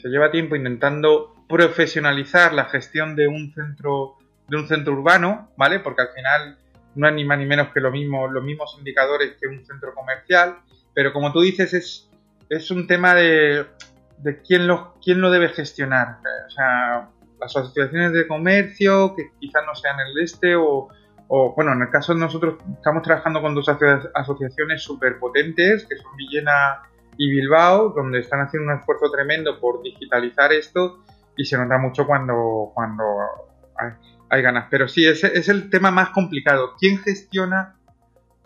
[0.00, 4.18] se lleva tiempo intentando profesionalizar la gestión de un centro
[4.52, 5.80] de un centro urbano, ¿vale?
[5.80, 6.58] Porque al final
[6.94, 9.94] no hay ni más ni menos que lo mismo, los mismos indicadores que un centro
[9.94, 10.58] comercial,
[10.92, 12.10] pero como tú dices, es,
[12.50, 13.64] es un tema de,
[14.18, 16.18] de quién, lo, quién lo debe gestionar.
[16.46, 17.08] O sea,
[17.40, 20.88] las asociaciones de comercio, que quizás no sean el este, o,
[21.28, 23.70] o bueno, en el caso de nosotros estamos trabajando con dos
[24.14, 26.82] asociaciones súper potentes, que son Villena
[27.16, 31.02] y Bilbao, donde están haciendo un esfuerzo tremendo por digitalizar esto
[31.38, 33.04] y se nota mucho cuando, cuando
[34.32, 34.66] hay ganas.
[34.70, 36.74] Pero sí, ese es el tema más complicado.
[36.80, 37.76] ¿Quién gestiona?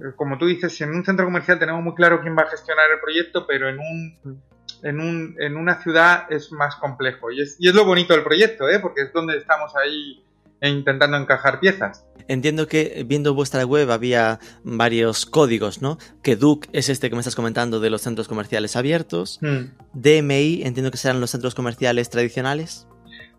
[0.00, 2.90] Eh, como tú dices, en un centro comercial tenemos muy claro quién va a gestionar
[2.90, 4.42] el proyecto, pero en un,
[4.82, 7.30] en, un, en una ciudad es más complejo.
[7.30, 8.80] Y es, y es lo bonito del proyecto, ¿eh?
[8.80, 10.24] porque es donde estamos ahí
[10.60, 12.04] intentando encajar piezas.
[12.26, 15.98] Entiendo que viendo vuestra web había varios códigos, ¿no?
[16.24, 19.38] Que DUC es este que me estás comentando de los centros comerciales abiertos.
[19.40, 19.66] Hmm.
[19.92, 22.88] DMI, entiendo que serán los centros comerciales tradicionales.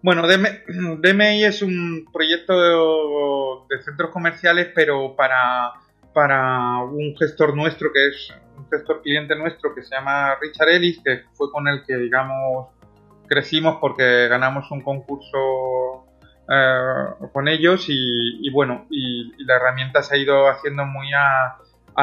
[0.08, 2.58] Bueno, DMI es un proyecto
[3.67, 5.74] de, centros comerciales, pero para,
[6.13, 11.02] para un gestor nuestro, que es un gestor cliente nuestro, que se llama Richard Ellis,
[11.04, 12.70] que fue con el que, digamos,
[13.28, 16.06] crecimos porque ganamos un concurso
[16.50, 21.58] eh, con ellos y, bueno, y, la herramienta se ha ido haciendo muy a,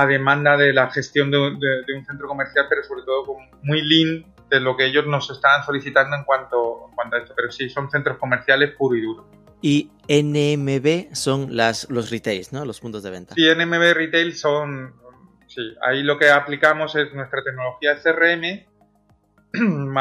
[0.06, 4.60] demanda de la gestión de, de, un centro comercial, pero sobre todo muy lean de
[4.60, 7.34] lo que ellos nos estaban solicitando en cuanto, a esto.
[7.34, 9.28] Pero sí, son centros comerciales puro y duro.
[9.60, 12.64] Y NMB son las, los retails, ¿no?
[12.64, 13.34] Los puntos de venta.
[13.34, 14.94] Sí, NMB Retail son...
[15.46, 18.66] Sí, ahí lo que aplicamos es nuestra tecnología CRM,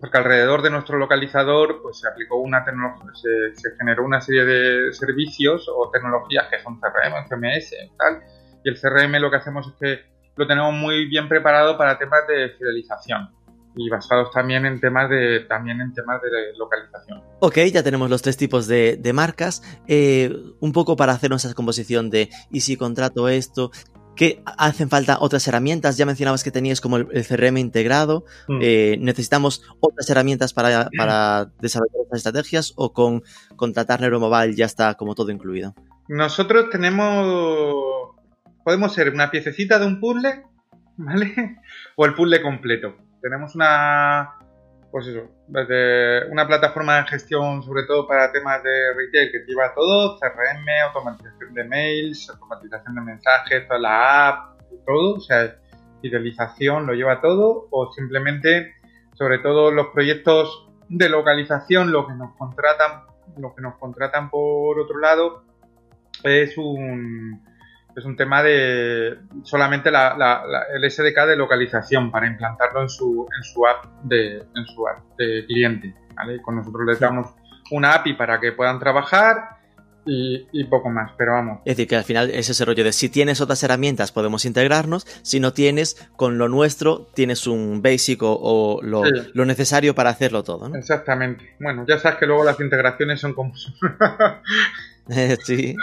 [0.00, 4.92] porque alrededor de nuestro localizador pues se aplicó una tecnología, se, generó una serie de
[4.92, 8.22] servicios o tecnologías que son CRM, CMS, tal,
[8.62, 12.20] y el CRM lo que hacemos es que lo tenemos muy bien preparado para temas
[12.28, 13.30] de fidelización
[13.76, 17.22] y basados también en temas de también en temas de localización.
[17.40, 19.62] Ok, ya tenemos los tres tipos de, marcas.
[19.86, 23.70] Eh, un poco para hacernos esa composición de y si contrato esto,
[24.14, 25.98] ¿qué hacen falta otras herramientas.
[25.98, 28.24] Ya mencionabas que tenías como el, CRM integrado.
[28.48, 28.58] Mm.
[28.62, 33.22] Eh, ¿Necesitamos otras herramientas para, para desarrollar estas estrategias o con
[33.56, 35.74] contratar Neuromobile ya está como todo incluido?
[36.08, 38.05] Nosotros tenemos
[38.66, 40.42] podemos ser una piececita de un puzzle,
[40.96, 41.60] ¿vale?
[41.94, 42.96] O el puzzle completo.
[43.22, 44.40] Tenemos una,
[44.90, 45.30] pues eso,
[46.32, 51.54] una plataforma de gestión sobre todo para temas de retail que lleva todo, CRM, automatización
[51.54, 55.60] de mails, automatización de mensajes, toda la app, todo, o sea,
[56.02, 58.74] fidelización lo lleva todo, o simplemente,
[59.14, 63.04] sobre todo los proyectos de localización, lo que nos contratan,
[63.38, 65.44] lo que nos contratan por otro lado,
[66.24, 67.46] es un
[67.96, 73.66] es un tema de solamente el SDK de localización para implantarlo en su, en su
[73.66, 75.94] app de, en su app de cliente.
[76.14, 76.42] ¿vale?
[76.42, 77.34] Con nosotros les damos
[77.70, 79.56] una API para que puedan trabajar
[80.08, 81.58] y, poco más, pero vamos.
[81.64, 85.04] Es decir, que al final es ese rollo de si tienes otras herramientas podemos integrarnos,
[85.22, 89.02] si no tienes, con lo nuestro tienes un basic o, lo,
[89.34, 90.68] lo, necesario para hacerlo todo.
[90.68, 90.76] ¿no?
[90.76, 91.56] Exactamente.
[91.58, 93.52] Bueno, ya sabes que luego las integraciones son como...
[95.44, 95.76] sí.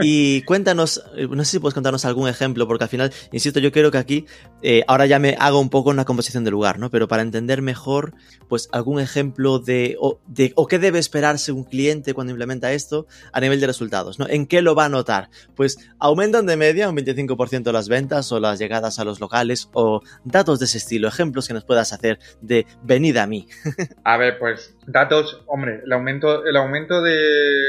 [0.00, 3.70] Y cuéntanos, eh, no sé si puedes contarnos algún ejemplo, porque al final, insisto, yo
[3.70, 4.26] creo que aquí,
[4.62, 6.90] eh, ahora ya me hago un poco una composición de lugar, ¿no?
[6.90, 8.14] Pero para entender mejor,
[8.48, 10.20] pues algún ejemplo de o,
[10.66, 14.28] qué debe esperarse un cliente cuando implementa esto a nivel de resultados, ¿no?
[14.28, 15.30] ¿En qué lo va a notar?
[15.54, 20.02] Pues aumentan de media un 25% las ventas o las llegadas a los locales o
[20.24, 23.46] datos de ese estilo, ejemplos que nos puedas hacer de venida a mí.
[24.04, 27.60] a ver, pues datos, hombre, el aumento, el aumento de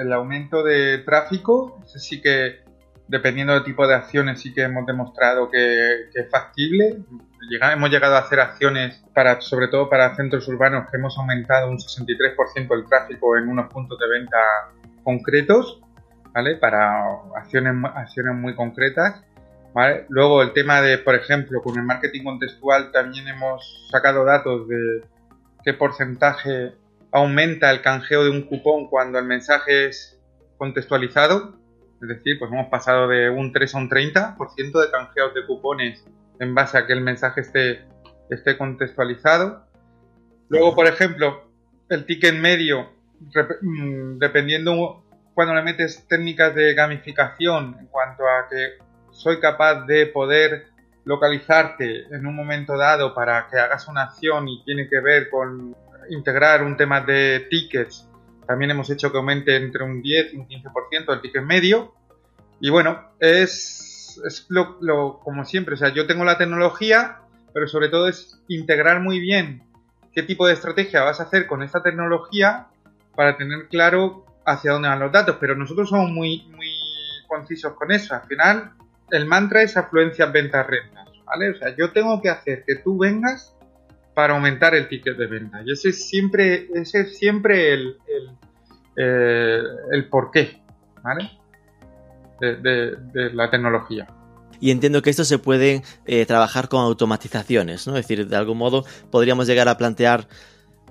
[0.00, 2.60] el aumento de tráfico, sí que
[3.06, 6.98] dependiendo del tipo de acciones sí que hemos demostrado que, es factible.
[7.72, 11.78] hemos llegado a hacer acciones para, sobre todo para centros urbanos, que hemos aumentado un
[11.78, 14.38] 63% el tráfico en unos puntos de venta
[15.02, 15.80] concretos,
[16.32, 16.56] ¿vale?
[16.56, 17.04] Para
[17.36, 19.22] acciones, acciones muy concretas.
[19.72, 20.06] ¿Vale?
[20.08, 25.04] Luego el tema de, por ejemplo, con el marketing contextual también hemos sacado datos de
[25.62, 26.72] qué porcentaje
[27.12, 30.20] aumenta el canjeo de un cupón cuando el mensaje es
[30.56, 31.58] contextualizado.
[32.02, 36.04] Es decir, pues hemos pasado de un 3 a un 30% de canjeos de cupones
[36.38, 37.84] en base a que el mensaje esté,
[38.30, 39.66] esté contextualizado.
[40.48, 41.50] Luego, por ejemplo,
[41.88, 42.90] el ticket medio,
[43.60, 48.78] mm, dependiendo cuando le metes técnicas de gamificación en cuanto a que
[49.10, 50.66] soy capaz de poder
[51.04, 55.74] localizarte en un momento dado para que hagas una acción y tiene que ver con
[56.10, 58.08] integrar un tema de tickets.
[58.46, 61.94] También hemos hecho que aumente entre un 10 y un 15% el ticket medio.
[62.60, 65.74] Y bueno, es, es lo, como siempre.
[65.74, 67.20] O sea, yo tengo la tecnología,
[67.54, 69.62] pero sobre todo es integrar muy bien
[70.12, 72.66] qué tipo de estrategia vas a hacer con esta tecnología
[73.14, 75.36] para tener claro hacia dónde van los datos.
[75.40, 76.70] Pero nosotros somos muy, muy
[77.28, 78.14] concisos con eso.
[78.14, 78.72] Al final,
[79.10, 81.08] el mantra es afluencia ventas, rentas.
[81.24, 81.50] ¿Vale?
[81.50, 83.54] O sea, yo tengo que hacer que tú vengas
[84.20, 85.62] para aumentar el ticket de venta.
[85.64, 88.36] Y ese es siempre, ese es siempre el, el,
[88.98, 90.60] eh, porqué,
[91.02, 91.30] ¿vale?
[92.38, 94.08] De, la tecnología.
[94.60, 97.96] Y entiendo que esto se puede eh, trabajar con automatizaciones, ¿no?
[97.96, 100.28] Es decir, de algún modo podríamos llegar a plantear,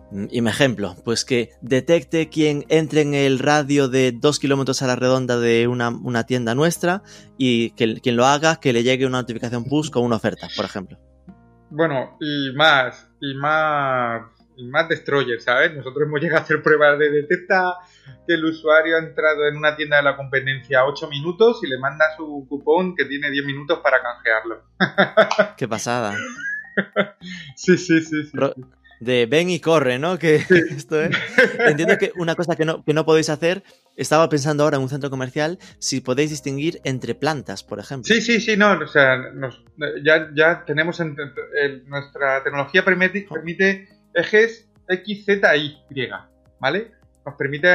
[0.09, 4.81] mm, y me ejemplo, pues que detecte quien entre en el radio de dos kilómetros
[4.81, 7.03] a la redonda de una, una tienda nuestra
[7.37, 10.65] y que quien lo haga, que le llegue una notificación push con una oferta, por
[10.65, 10.97] ejemplo.
[11.69, 14.23] Bueno, y más, y más,
[14.57, 15.75] y más destroyer, ¿sabes?
[15.75, 17.77] Nosotros hemos llegado a hacer pruebas de detecta
[18.27, 21.77] que el usuario ha entrado en una tienda de la competencia 8 minutos y le
[21.77, 24.63] manda su cupón que tiene 10 minutos para canjearlo.
[25.57, 26.15] Qué pasada.
[27.55, 28.23] sí, sí, sí.
[28.23, 28.37] sí
[28.99, 30.17] de ven y corre, ¿no?
[30.17, 30.35] Que
[30.75, 31.15] esto es.
[31.59, 33.63] Entiendo que una cosa que no, que no podéis hacer,
[33.95, 38.13] estaba pensando ahora en un centro comercial, si podéis distinguir entre plantas, por ejemplo.
[38.13, 39.17] Sí, sí, sí, no, o sea,
[40.03, 41.01] ya, ya tenemos
[41.85, 45.77] nuestra tecnología permite, permite ejes X, Z, Y,
[46.59, 46.99] ¿vale?
[47.25, 47.67] nos permite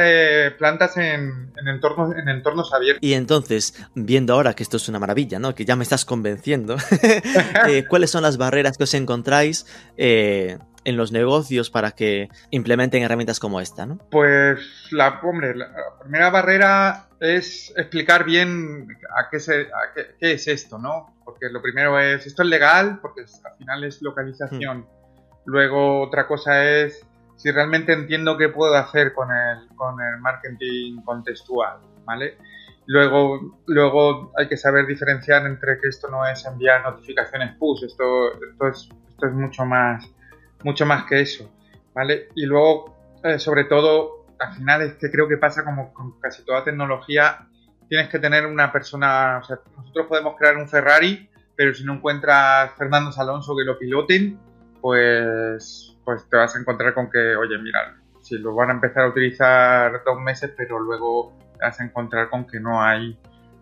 [0.47, 3.01] eh, plantas en, entornos, en entornos abiertos.
[3.01, 5.53] Y entonces, viendo ahora que esto es una maravilla, ¿no?
[5.55, 6.77] Que ya me estás convenciendo,
[7.67, 9.65] eh, ¿cuáles son las barreras que os encontráis
[9.97, 13.97] eh, en los negocios para que implementen herramientas como esta, ¿no?
[14.11, 14.59] Pues
[14.91, 15.67] la, hombre, la
[15.99, 21.15] primera barrera es explicar bien a qué, se, qué, es esto, ¿no?
[21.25, 24.81] Porque lo primero es, esto es legal, porque al final es localización.
[24.81, 24.87] Hmm.
[25.45, 31.01] Luego otra cosa es si realmente entiendo qué puedo hacer con el, con el marketing
[31.03, 32.37] contextual, ¿vale?
[32.87, 38.33] Luego, luego hay que saber diferenciar entre que esto no es enviar notificaciones push, esto,
[38.33, 40.05] esto, es, esto es mucho más
[40.63, 41.51] mucho más que eso,
[41.93, 42.29] ¿vale?
[42.35, 46.43] Y luego, eh, sobre todo, al final es que creo que pasa como con casi
[46.43, 47.47] toda tecnología,
[47.87, 51.93] tienes que tener una persona, o sea, nosotros podemos crear un Ferrari, pero si no
[51.93, 54.39] encuentras Fernando Alonso que lo piloten,
[54.81, 59.03] pues, pues te vas a encontrar con que, oye, mira, si lo van a empezar
[59.03, 63.17] a utilizar dos meses, pero luego te vas a encontrar con que no hay,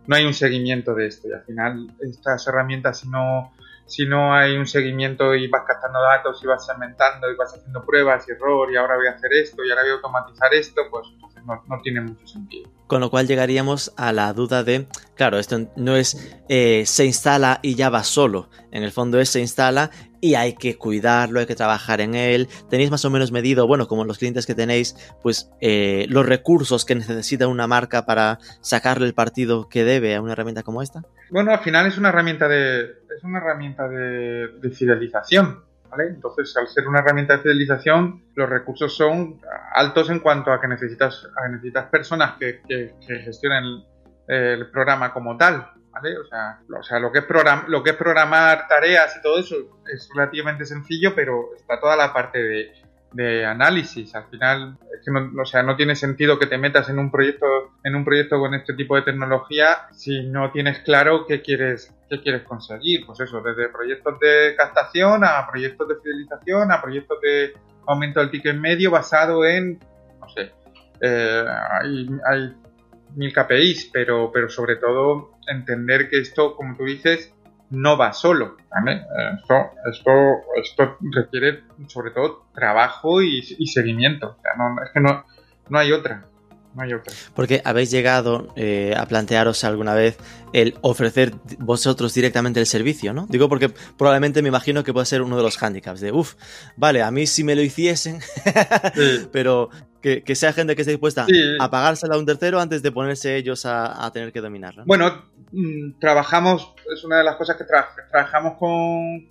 [0.08, 1.28] no hay un seguimiento de esto.
[1.28, 3.54] Y al final, estas herramientas, si no
[3.86, 7.84] si no hay un seguimiento y vas captando datos y vas segmentando y vas haciendo
[7.86, 10.82] pruebas y error y ahora voy a hacer esto y ahora voy a automatizar esto,
[10.90, 11.08] pues
[11.46, 12.70] no, tiene mucho sentido.
[12.88, 17.60] Con lo cual llegaríamos a la duda de, claro, esto no es eh, se instala
[17.62, 19.92] y ya va solo, en el fondo es se instala
[20.24, 22.48] y hay que cuidarlo, hay que trabajar en él.
[22.70, 26.86] Tenéis más o menos medido, bueno, como los clientes que tenéis, pues eh, los recursos
[26.86, 31.02] que necesita una marca para sacarle el partido que debe a una herramienta como esta.
[31.30, 35.62] Bueno, al final es una herramienta de, es una herramienta de, de fidelización.
[36.00, 39.42] Entonces, al ser una herramienta de fidelización, los recursos son
[39.76, 42.62] altos en cuanto a que necesitas, necesitas personas que,
[43.02, 43.84] gestionen
[44.28, 46.18] el, programa como tal, ¿vale?
[46.18, 47.26] O sea, o sea lo, que es
[47.68, 49.56] lo que es programar tareas y todo eso
[49.92, 52.72] es relativamente sencillo, pero está toda la parte de,
[53.14, 54.14] de análisis.
[54.16, 57.12] Al final, es que no, o sea, no tiene sentido que te metas en un
[57.12, 57.46] proyecto,
[57.84, 62.22] en un proyecto con este tipo de tecnología si no tienes claro qué quieres, qué
[62.22, 63.06] quieres conseguir.
[63.06, 67.54] Pues eso, desde proyectos de captación a proyectos de fidelización, a proyectos de
[67.88, 69.80] aumento del ticket medio basado en,
[70.20, 70.52] no sé,
[71.02, 71.46] eh,
[71.82, 72.54] hay, hay
[73.16, 77.34] mil KPIs, pero, pero sobre todo entender que esto, como tú dices,
[77.70, 78.58] no va solo.
[79.40, 80.12] Esto, esto,
[80.62, 84.38] esto requiere sobre todo trabajo y, seguimiento.
[84.58, 85.26] no, es que no,
[85.70, 86.26] no hay otra.
[86.76, 87.14] No hay otra.
[87.36, 90.18] Porque habéis llegado eh, a plantearos alguna vez
[90.54, 93.28] el ofrecer vosotros directamente el servicio, ¿no?
[93.30, 96.34] Digo porque probablemente me imagino que puede ser uno de los handicaps de, uff,
[96.76, 98.22] vale, a mí si me lo hiciesen,
[99.32, 99.70] pero
[100.04, 101.26] que, sea gente que esté dispuesta
[101.60, 104.84] a pagársela a un tercero antes de ponerse ellos a, tener que dominarla.
[104.86, 109.30] Bueno, mm, trabajamos, es una de las cosas que trabajamos con,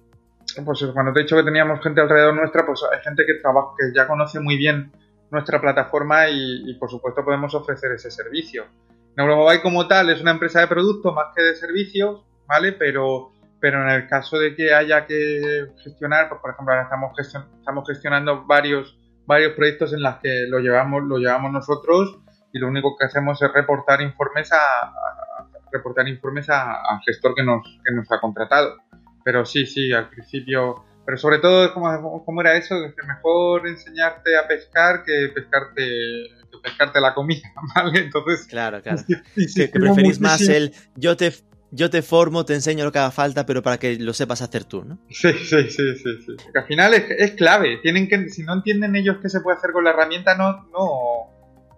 [0.64, 3.68] pues cuando te he dicho que teníamos gente alrededor nuestra, pues hay gente que trabaja,
[3.78, 4.90] que ya conoce muy bien
[5.30, 8.64] nuestra plataforma y, por supuesto podemos ofrecer ese servicio.
[9.14, 12.72] Neuromobile como tal es una empresa de productos más que de servicios, ¿vale?
[12.72, 17.12] Pero, pero en el caso de que haya que gestionar, pues por ejemplo ahora estamos,
[17.18, 22.18] estamos gestionando varios varios proyectos en los que lo llevamos, lo llevamos nosotros
[22.52, 24.92] y lo único que hacemos es reportar informes a,
[25.72, 28.76] reportar informes al gestor que nos, que nos ha contratado.
[29.24, 32.74] Pero sí, sí, al principio, pero sobre todo, ¿cómo, era eso?
[32.84, 38.00] Es mejor enseñarte a pescar que pescarte, que pescarte la comida, ¿vale?
[38.00, 38.46] Entonces...
[38.46, 39.02] Claro, claro.
[39.34, 41.32] que, preferís más el yo te
[41.74, 44.64] yo te formo, te enseño lo que haga falta, pero para que lo sepas hacer
[44.64, 44.98] tú, ¿no?
[45.08, 46.18] Sí, sí, sí, sí.
[46.26, 46.36] sí.
[46.54, 47.78] al final es, clave.
[47.78, 51.30] Tienen que, si no entienden ellos qué se puede hacer con la herramienta, no, no,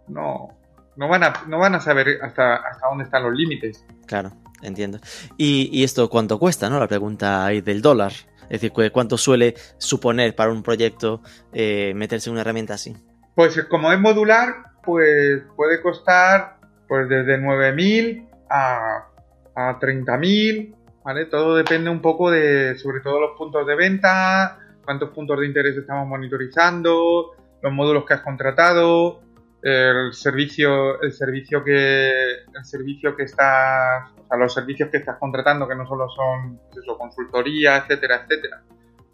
[0.08, 0.58] no,
[0.96, 3.86] no van a, no van a saber hasta, hasta dónde están los límites.
[4.06, 4.32] Claro,
[4.62, 4.98] entiendo.
[5.38, 6.80] Y, esto cuánto cuesta, ¿no?
[6.80, 8.12] La pregunta ahí del dólar.
[8.50, 11.22] Es decir, ¿cuánto suele suponer para un proyecto
[11.52, 12.96] eh, meterse en una herramienta así?
[13.36, 19.13] Pues como es modular, pues puede costar pues desde 9.000 a
[19.54, 20.74] a 30.000,
[21.04, 21.26] ¿vale?
[21.26, 25.76] Todo depende un poco de, sobre todo, los puntos de venta, cuántos puntos de interés
[25.76, 27.32] estamos monitorizando,
[27.62, 29.20] los módulos que has contratado,
[29.62, 32.10] el servicio, el servicio que,
[32.54, 36.60] el servicio que estás, o sea, los servicios que estás contratando, que no solo son,
[36.70, 38.62] pues eso, consultoría, etcétera, etcétera,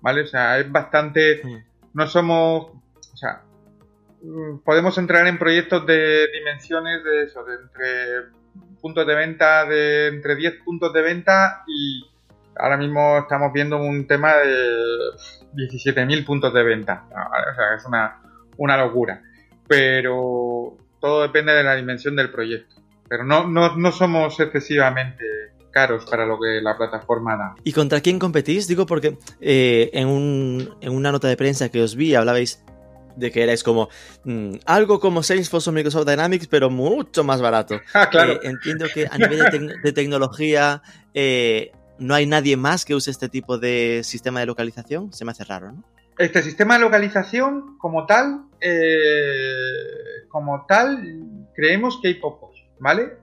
[0.01, 0.23] ¿vale?
[0.23, 1.41] O sea, es bastante,
[1.95, 2.73] no somos,
[3.13, 3.43] o sea,
[4.65, 8.40] podemos entrar en proyectos de dimensiones de eso, de entre
[8.81, 12.05] puntos de venta de entre 10 puntos de venta y
[12.57, 15.13] ahora mismo estamos viendo un tema de
[15.55, 17.05] 17.000 puntos de venta.
[17.09, 18.21] O sea, es una,
[18.57, 19.23] una locura.
[19.67, 22.77] Pero todo depende de la dimensión del proyecto.
[23.09, 25.25] Pero no, no, no somos excesivamente
[25.71, 27.55] caros para lo que la plataforma da.
[27.65, 28.67] ¿Y contra quién competís?
[28.67, 32.65] Digo porque eh, en, un, en una nota de prensa que os vi hablabais
[33.21, 33.89] de que erais como
[34.25, 37.81] mm, algo como Salesforce o Microsoft Dynamics, pero mucho más barato.
[37.93, 38.35] Ah, claro.
[38.35, 40.81] Eh, entiendo que a nivel de, tecnología
[41.13, 45.13] eh, no hay nadie más que use este tipo de sistema de localización.
[45.13, 45.85] Se me hace raro, ¿no?
[46.17, 53.17] Este sistema de localización, como tal, eh, como tal, creemos que hay pocos, ¿vale?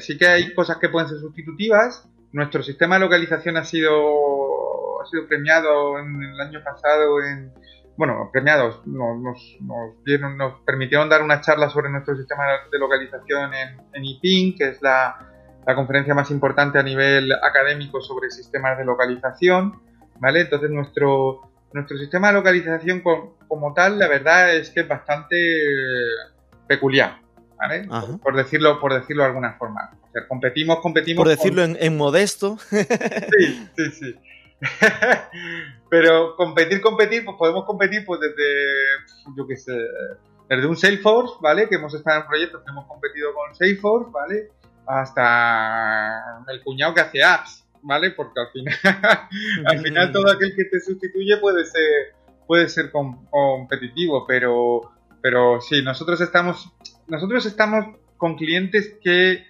[0.00, 2.08] sí que hay cosas que pueden ser sustitutivas.
[2.32, 7.52] Nuestro sistema de localización ha sido, ha sido premiado en el año pasado en
[8.00, 13.78] bueno, premiados, nos, nos, nos permitieron dar una charla sobre nuestro sistema de localización en,
[13.92, 15.26] en IPIN, que es la,
[15.76, 19.82] conferencia más importante a nivel académico sobre sistemas de localización,
[20.18, 20.40] ¿vale?
[20.40, 21.42] Entonces nuestro,
[21.74, 23.02] nuestro sistema de localización
[23.46, 25.36] como tal, la verdad es que es bastante
[26.66, 27.18] peculiar,
[27.58, 27.86] ¿vale?
[28.22, 29.90] Por, decirlo, por decirlo de alguna forma.
[30.08, 31.22] O sea, competimos, competimos.
[31.22, 32.56] Por decirlo en, en, modesto.
[32.70, 34.16] sí, sí, sí.
[35.90, 39.76] Pero competir, competir, pues podemos competir pues desde, yo qué sé,
[40.48, 41.68] desde un Salesforce, ¿vale?
[41.68, 44.50] Que hemos estado en proyectos que hemos competido con Salesforce, ¿vale?
[44.86, 48.12] Hasta el cuñado que hace apps, ¿vale?
[48.12, 48.74] Porque al final,
[49.66, 52.14] al final todo aquel que te sustituye puede ser,
[52.46, 56.72] puede ser competitivo, pero, pero sí, nosotros estamos,
[57.08, 59.44] nosotros estamos con clientes que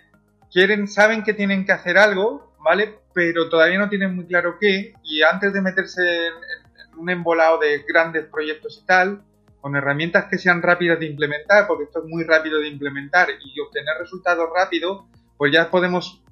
[0.50, 3.00] quieren, saben que tienen que hacer algo, ¿vale?
[3.12, 7.84] pero todavía no tienen muy claro qué, y antes de meterse en, un embolado de
[7.88, 9.22] grandes proyectos y tal,
[9.60, 13.60] con herramientas que sean rápidas de implementar, porque esto es muy rápido de implementar y
[13.60, 15.04] obtener resultados rápidos,
[15.36, 16.22] pues ya podemos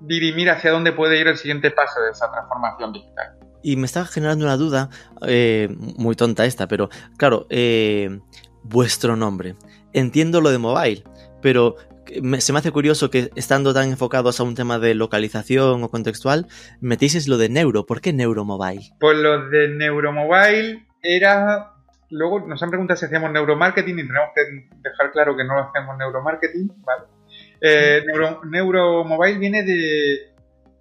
[0.00, 3.36] dirimir hacia dónde puede ir el siguiente paso de esa transformación digital.
[3.62, 4.90] Y me estaba generando una duda,
[5.26, 8.20] eh, muy tonta esta, pero claro, eh,
[8.62, 9.56] vuestro nombre.
[9.92, 11.04] Entiendo lo de mobile,
[11.42, 11.76] pero
[12.38, 16.46] se me hace curioso que estando tan enfocados a un tema de localización o contextual,
[16.80, 17.86] metieses lo de neuro.
[17.86, 18.92] ¿Por qué neuromobile?
[18.98, 21.74] Pues lo de neuromobile era
[22.10, 24.42] luego nos han preguntado si hacíamos neuromarketing y tenemos que
[24.82, 27.04] dejar claro que no hacemos neuromarketing, ¿vale?
[27.60, 30.32] Eh, neuro, neuromobile viene de,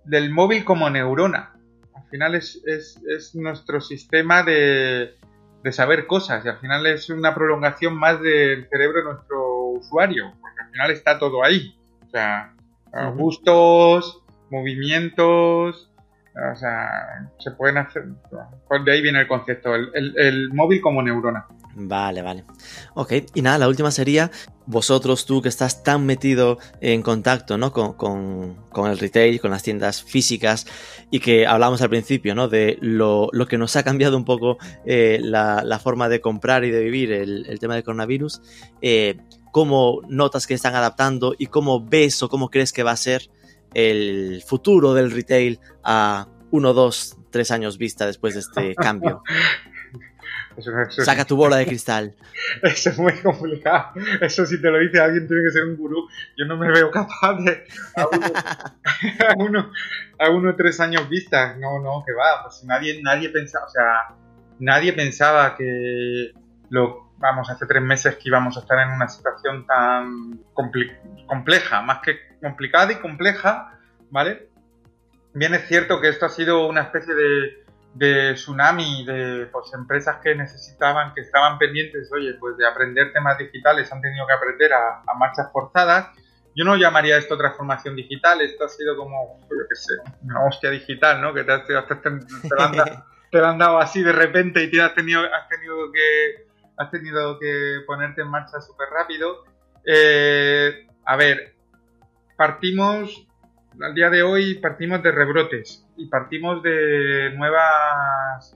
[0.06, 1.54] del móvil como neurona.
[1.96, 5.16] Al final es, es, nuestro sistema de,
[5.64, 10.34] de, saber cosas y al final es una prolongación más del cerebro de nuestro usuario,
[10.42, 11.76] porque final está todo ahí.
[12.08, 12.54] O sea,
[13.16, 15.92] gustos, movimientos,
[16.54, 18.06] o sea, se pueden hacer.
[18.68, 21.46] Pues de ahí viene el concepto, el, móvil como neurona.
[21.76, 22.44] Vale, vale.
[22.96, 24.32] Ok, y nada, la última sería
[24.66, 27.72] vosotros, tú que estás tan metido en contacto ¿no?
[27.72, 30.68] con, el retail, con las tiendas físicas
[31.10, 32.50] y que hablamos al principio ¿no?
[32.50, 36.84] de lo, que nos ha cambiado un poco eh, la, forma de comprar y de
[36.84, 38.42] vivir el, tema del coronavirus.
[38.82, 39.18] Eh,
[39.52, 43.30] ¿Cómo notas que están adaptando y cómo ves o cómo crees que va a ser
[43.74, 49.24] el futuro del retail a uno, dos, tres años vista después de este cambio?
[50.90, 52.16] Saca tu bola de cristal.
[52.64, 53.94] Eso es muy complicado.
[54.22, 56.08] Eso si te lo dice alguien tiene que ser un gurú.
[56.38, 57.64] Yo no me veo capaz de
[57.96, 58.08] a
[59.38, 59.72] uno,
[60.20, 61.56] a uno, tres años vista.
[61.58, 62.44] No, no, que va.
[62.44, 64.16] Pues nadie, nadie pensaba, o sea,
[64.60, 66.34] nadie pensaba que
[66.70, 70.40] lo, vamos, hace tres meses que íbamos a estar en una situación tan
[71.28, 73.78] compleja, más que complicada y compleja,
[74.10, 74.50] ¿vale?
[75.34, 77.64] Bien es cierto que esto ha sido una especie de,
[77.94, 83.38] de tsunami de pues, empresas que necesitaban, que estaban pendientes, oye, pues de aprender temas
[83.38, 86.10] digitales, han tenido que aprender a, marchas forzadas.
[86.56, 89.94] Yo no llamaría esto transformación digital, esto ha sido como, yo qué sé,
[90.24, 91.34] una hostia digital, ¿no?
[91.34, 91.74] Que te, te,
[93.32, 96.49] te, han dado, así de repente y te has tenido, has tenido que
[96.80, 99.44] has tenido que ponerte en marcha súper rápido.
[99.86, 101.56] Eh, a ver,
[102.38, 103.28] partimos,
[103.82, 108.56] al día de hoy partimos de rebrotes y partimos de nuevas...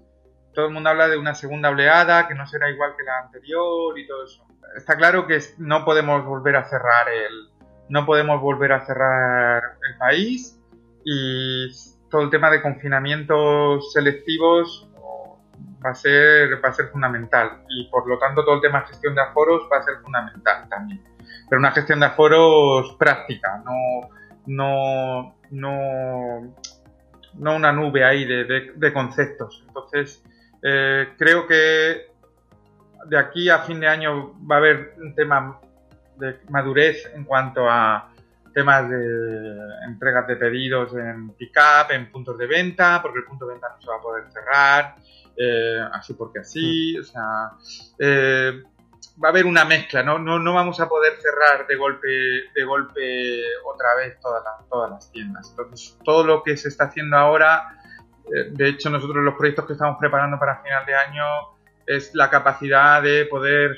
[0.53, 3.97] Todo el mundo habla de una segunda oleada que no será igual que la anterior
[3.97, 4.45] y todo eso.
[4.77, 7.49] Está claro que no podemos volver a cerrar el,
[7.89, 10.59] no podemos volver a cerrar el país
[11.03, 11.67] y
[12.09, 14.87] todo el tema de confinamientos selectivos
[15.83, 17.63] va a ser va a ser fundamental.
[17.69, 20.67] Y por lo tanto todo el tema de gestión de aforos va a ser fundamental
[20.69, 21.01] también.
[21.49, 24.09] Pero una gestión de aforos práctica no
[24.45, 26.55] no no
[27.35, 29.63] no una nube ahí de, conceptos.
[29.67, 30.23] Entonces
[30.61, 32.13] eh, creo que
[33.05, 35.59] de aquí a fin de año va a haber un tema
[36.17, 38.09] de madurez en cuanto a
[38.53, 39.57] temas de
[39.87, 43.81] entregas de pedidos en pick-up, en puntos de venta, porque el punto de venta no
[43.81, 44.95] se va a poder cerrar,
[45.37, 47.51] eh, así porque así, o sea,
[47.99, 48.63] eh,
[49.23, 50.19] va a haber una mezcla, ¿no?
[50.19, 50.39] ¿no?
[50.39, 52.07] No vamos a poder cerrar de golpe,
[52.53, 55.49] de golpe otra vez todas las, todas las tiendas.
[55.49, 57.79] Entonces, todo lo que se está haciendo ahora,
[58.25, 61.25] eh, de hecho nosotros los proyectos que estamos preparando para final de año
[61.85, 63.77] es la capacidad de poder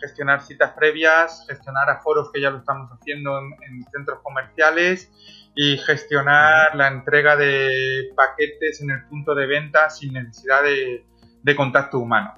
[0.00, 5.10] gestionar citas previas, gestionar aforos que ya lo estamos haciendo en centros comerciales
[5.54, 11.98] y gestionar la entrega de paquetes en el punto de venta sin necesidad de, contacto
[11.98, 12.34] humano.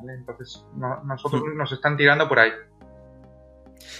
[0.00, 0.64] Entonces,
[1.04, 2.52] nosotros nos están tirando por ahí.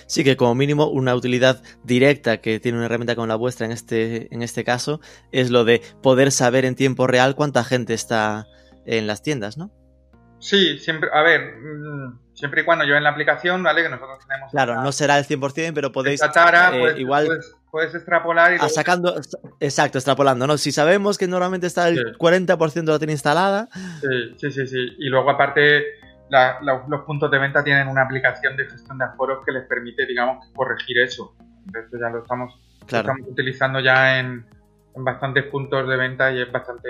[0.07, 3.73] Sí, que como mínimo una utilidad directa que tiene una herramienta como la vuestra en
[3.73, 5.01] este, en este caso
[5.33, 8.47] es lo de poder saber en tiempo real cuánta gente está
[8.87, 9.71] en las tiendas, ¿no?
[10.41, 13.83] Sí, siempre, a ver, mm, siempre y cuando yo en la aplicación, ¿vale?
[13.83, 14.51] Que nosotros tenemos...
[14.53, 16.21] Claro, no será el 100%, pero podéis...
[16.33, 17.29] Tara, eh, pues, igual...
[17.71, 18.57] Puedes, extrapolar y...
[18.61, 19.21] Ah, sacando,
[19.61, 20.57] exacto, extrapolando, ¿no?
[20.57, 23.69] Si sabemos que normalmente está el 40% la tiene instalada...
[24.01, 24.97] Sí, sí, sí, sí.
[24.99, 25.85] Y luego aparte...
[26.63, 30.47] los puntos de venta tienen una aplicación de gestión de aforos que les permite, digamos,
[30.55, 31.35] corregir eso.
[31.67, 32.55] Entonces ya lo estamos,
[32.87, 34.47] estamos utilizando ya en,
[34.95, 36.89] en bastantes puntos de venta y es bastante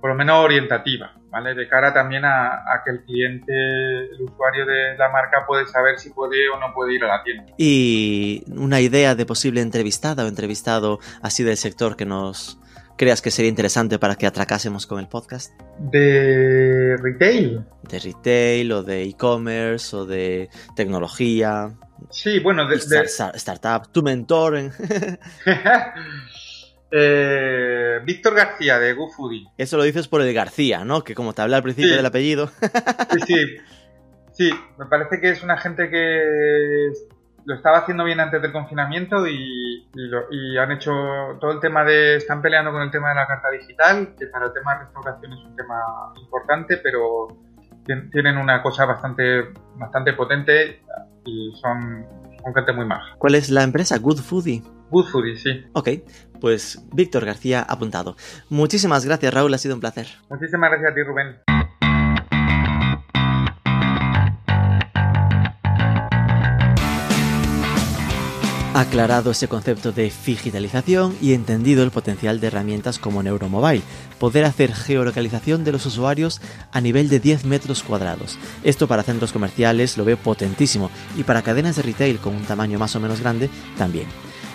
[0.00, 1.54] por lo menos orientativa, ¿vale?
[1.54, 6.10] De cara también a, que el cliente, el usuario de la marca puede saber si
[6.10, 7.52] puede o no puede ir a la tienda.
[7.56, 12.60] Y una idea de posible entrevistada o entrevistado así del sector que nos
[12.96, 15.52] creas que sería interesante para que atracásemos con el podcast.
[15.78, 17.64] De retail.
[17.88, 21.70] De retail o de e-commerce o de tecnología.
[22.10, 24.56] Sí, bueno, de, startup, tu mentor.
[24.56, 24.72] En...
[26.90, 29.46] Eh, Víctor García de GoFoodie.
[29.58, 31.04] Eso lo dices por el García, ¿no?
[31.04, 32.50] Que como te hablé al principio del apellido.
[33.10, 33.56] sí, sí.
[34.38, 36.92] Sí, me parece que es una gente que
[37.44, 39.84] lo estaba haciendo bien antes del confinamiento y,
[40.56, 40.92] han hecho
[41.40, 42.16] todo el tema de.
[42.16, 45.32] Están peleando con el tema de la carta digital, que para el tema de restauración
[45.32, 45.80] es un tema
[46.20, 47.28] importante, pero
[48.12, 50.82] tienen una cosa bastante, bastante potente
[51.24, 52.06] y son,
[52.40, 53.16] son gente muy maja.
[53.18, 53.98] ¿Cuál es la empresa?
[53.98, 54.62] Good Foodie.
[54.90, 55.64] Buzuri, sí.
[55.72, 55.88] Ok,
[56.40, 58.16] pues Víctor García apuntado.
[58.48, 60.08] Muchísimas gracias, Raúl, ha sido un placer.
[60.30, 61.58] Muchísimas gracias a ti, Rubén.
[68.78, 73.82] Aclarado ese concepto de digitalización y entendido el potencial de herramientas como Neuromobile,
[74.20, 78.38] poder hacer geolocalización de los usuarios a nivel de 10 metros cuadrados.
[78.62, 82.78] Esto para centros comerciales lo veo potentísimo y para cadenas de retail con un tamaño
[82.78, 84.06] más o menos grande también.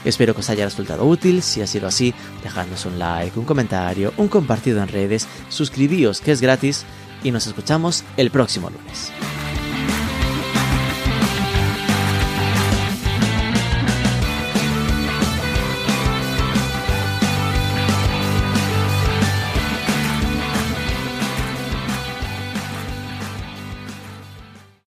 [0.06, 4.14] Espero que os haya resultado útil, si ha sido así, dejadnos un like, un comentario,
[4.18, 6.86] un compartido en redes, suscribíos que es gratis
[7.24, 9.12] y nos escuchamos el próximo lunes.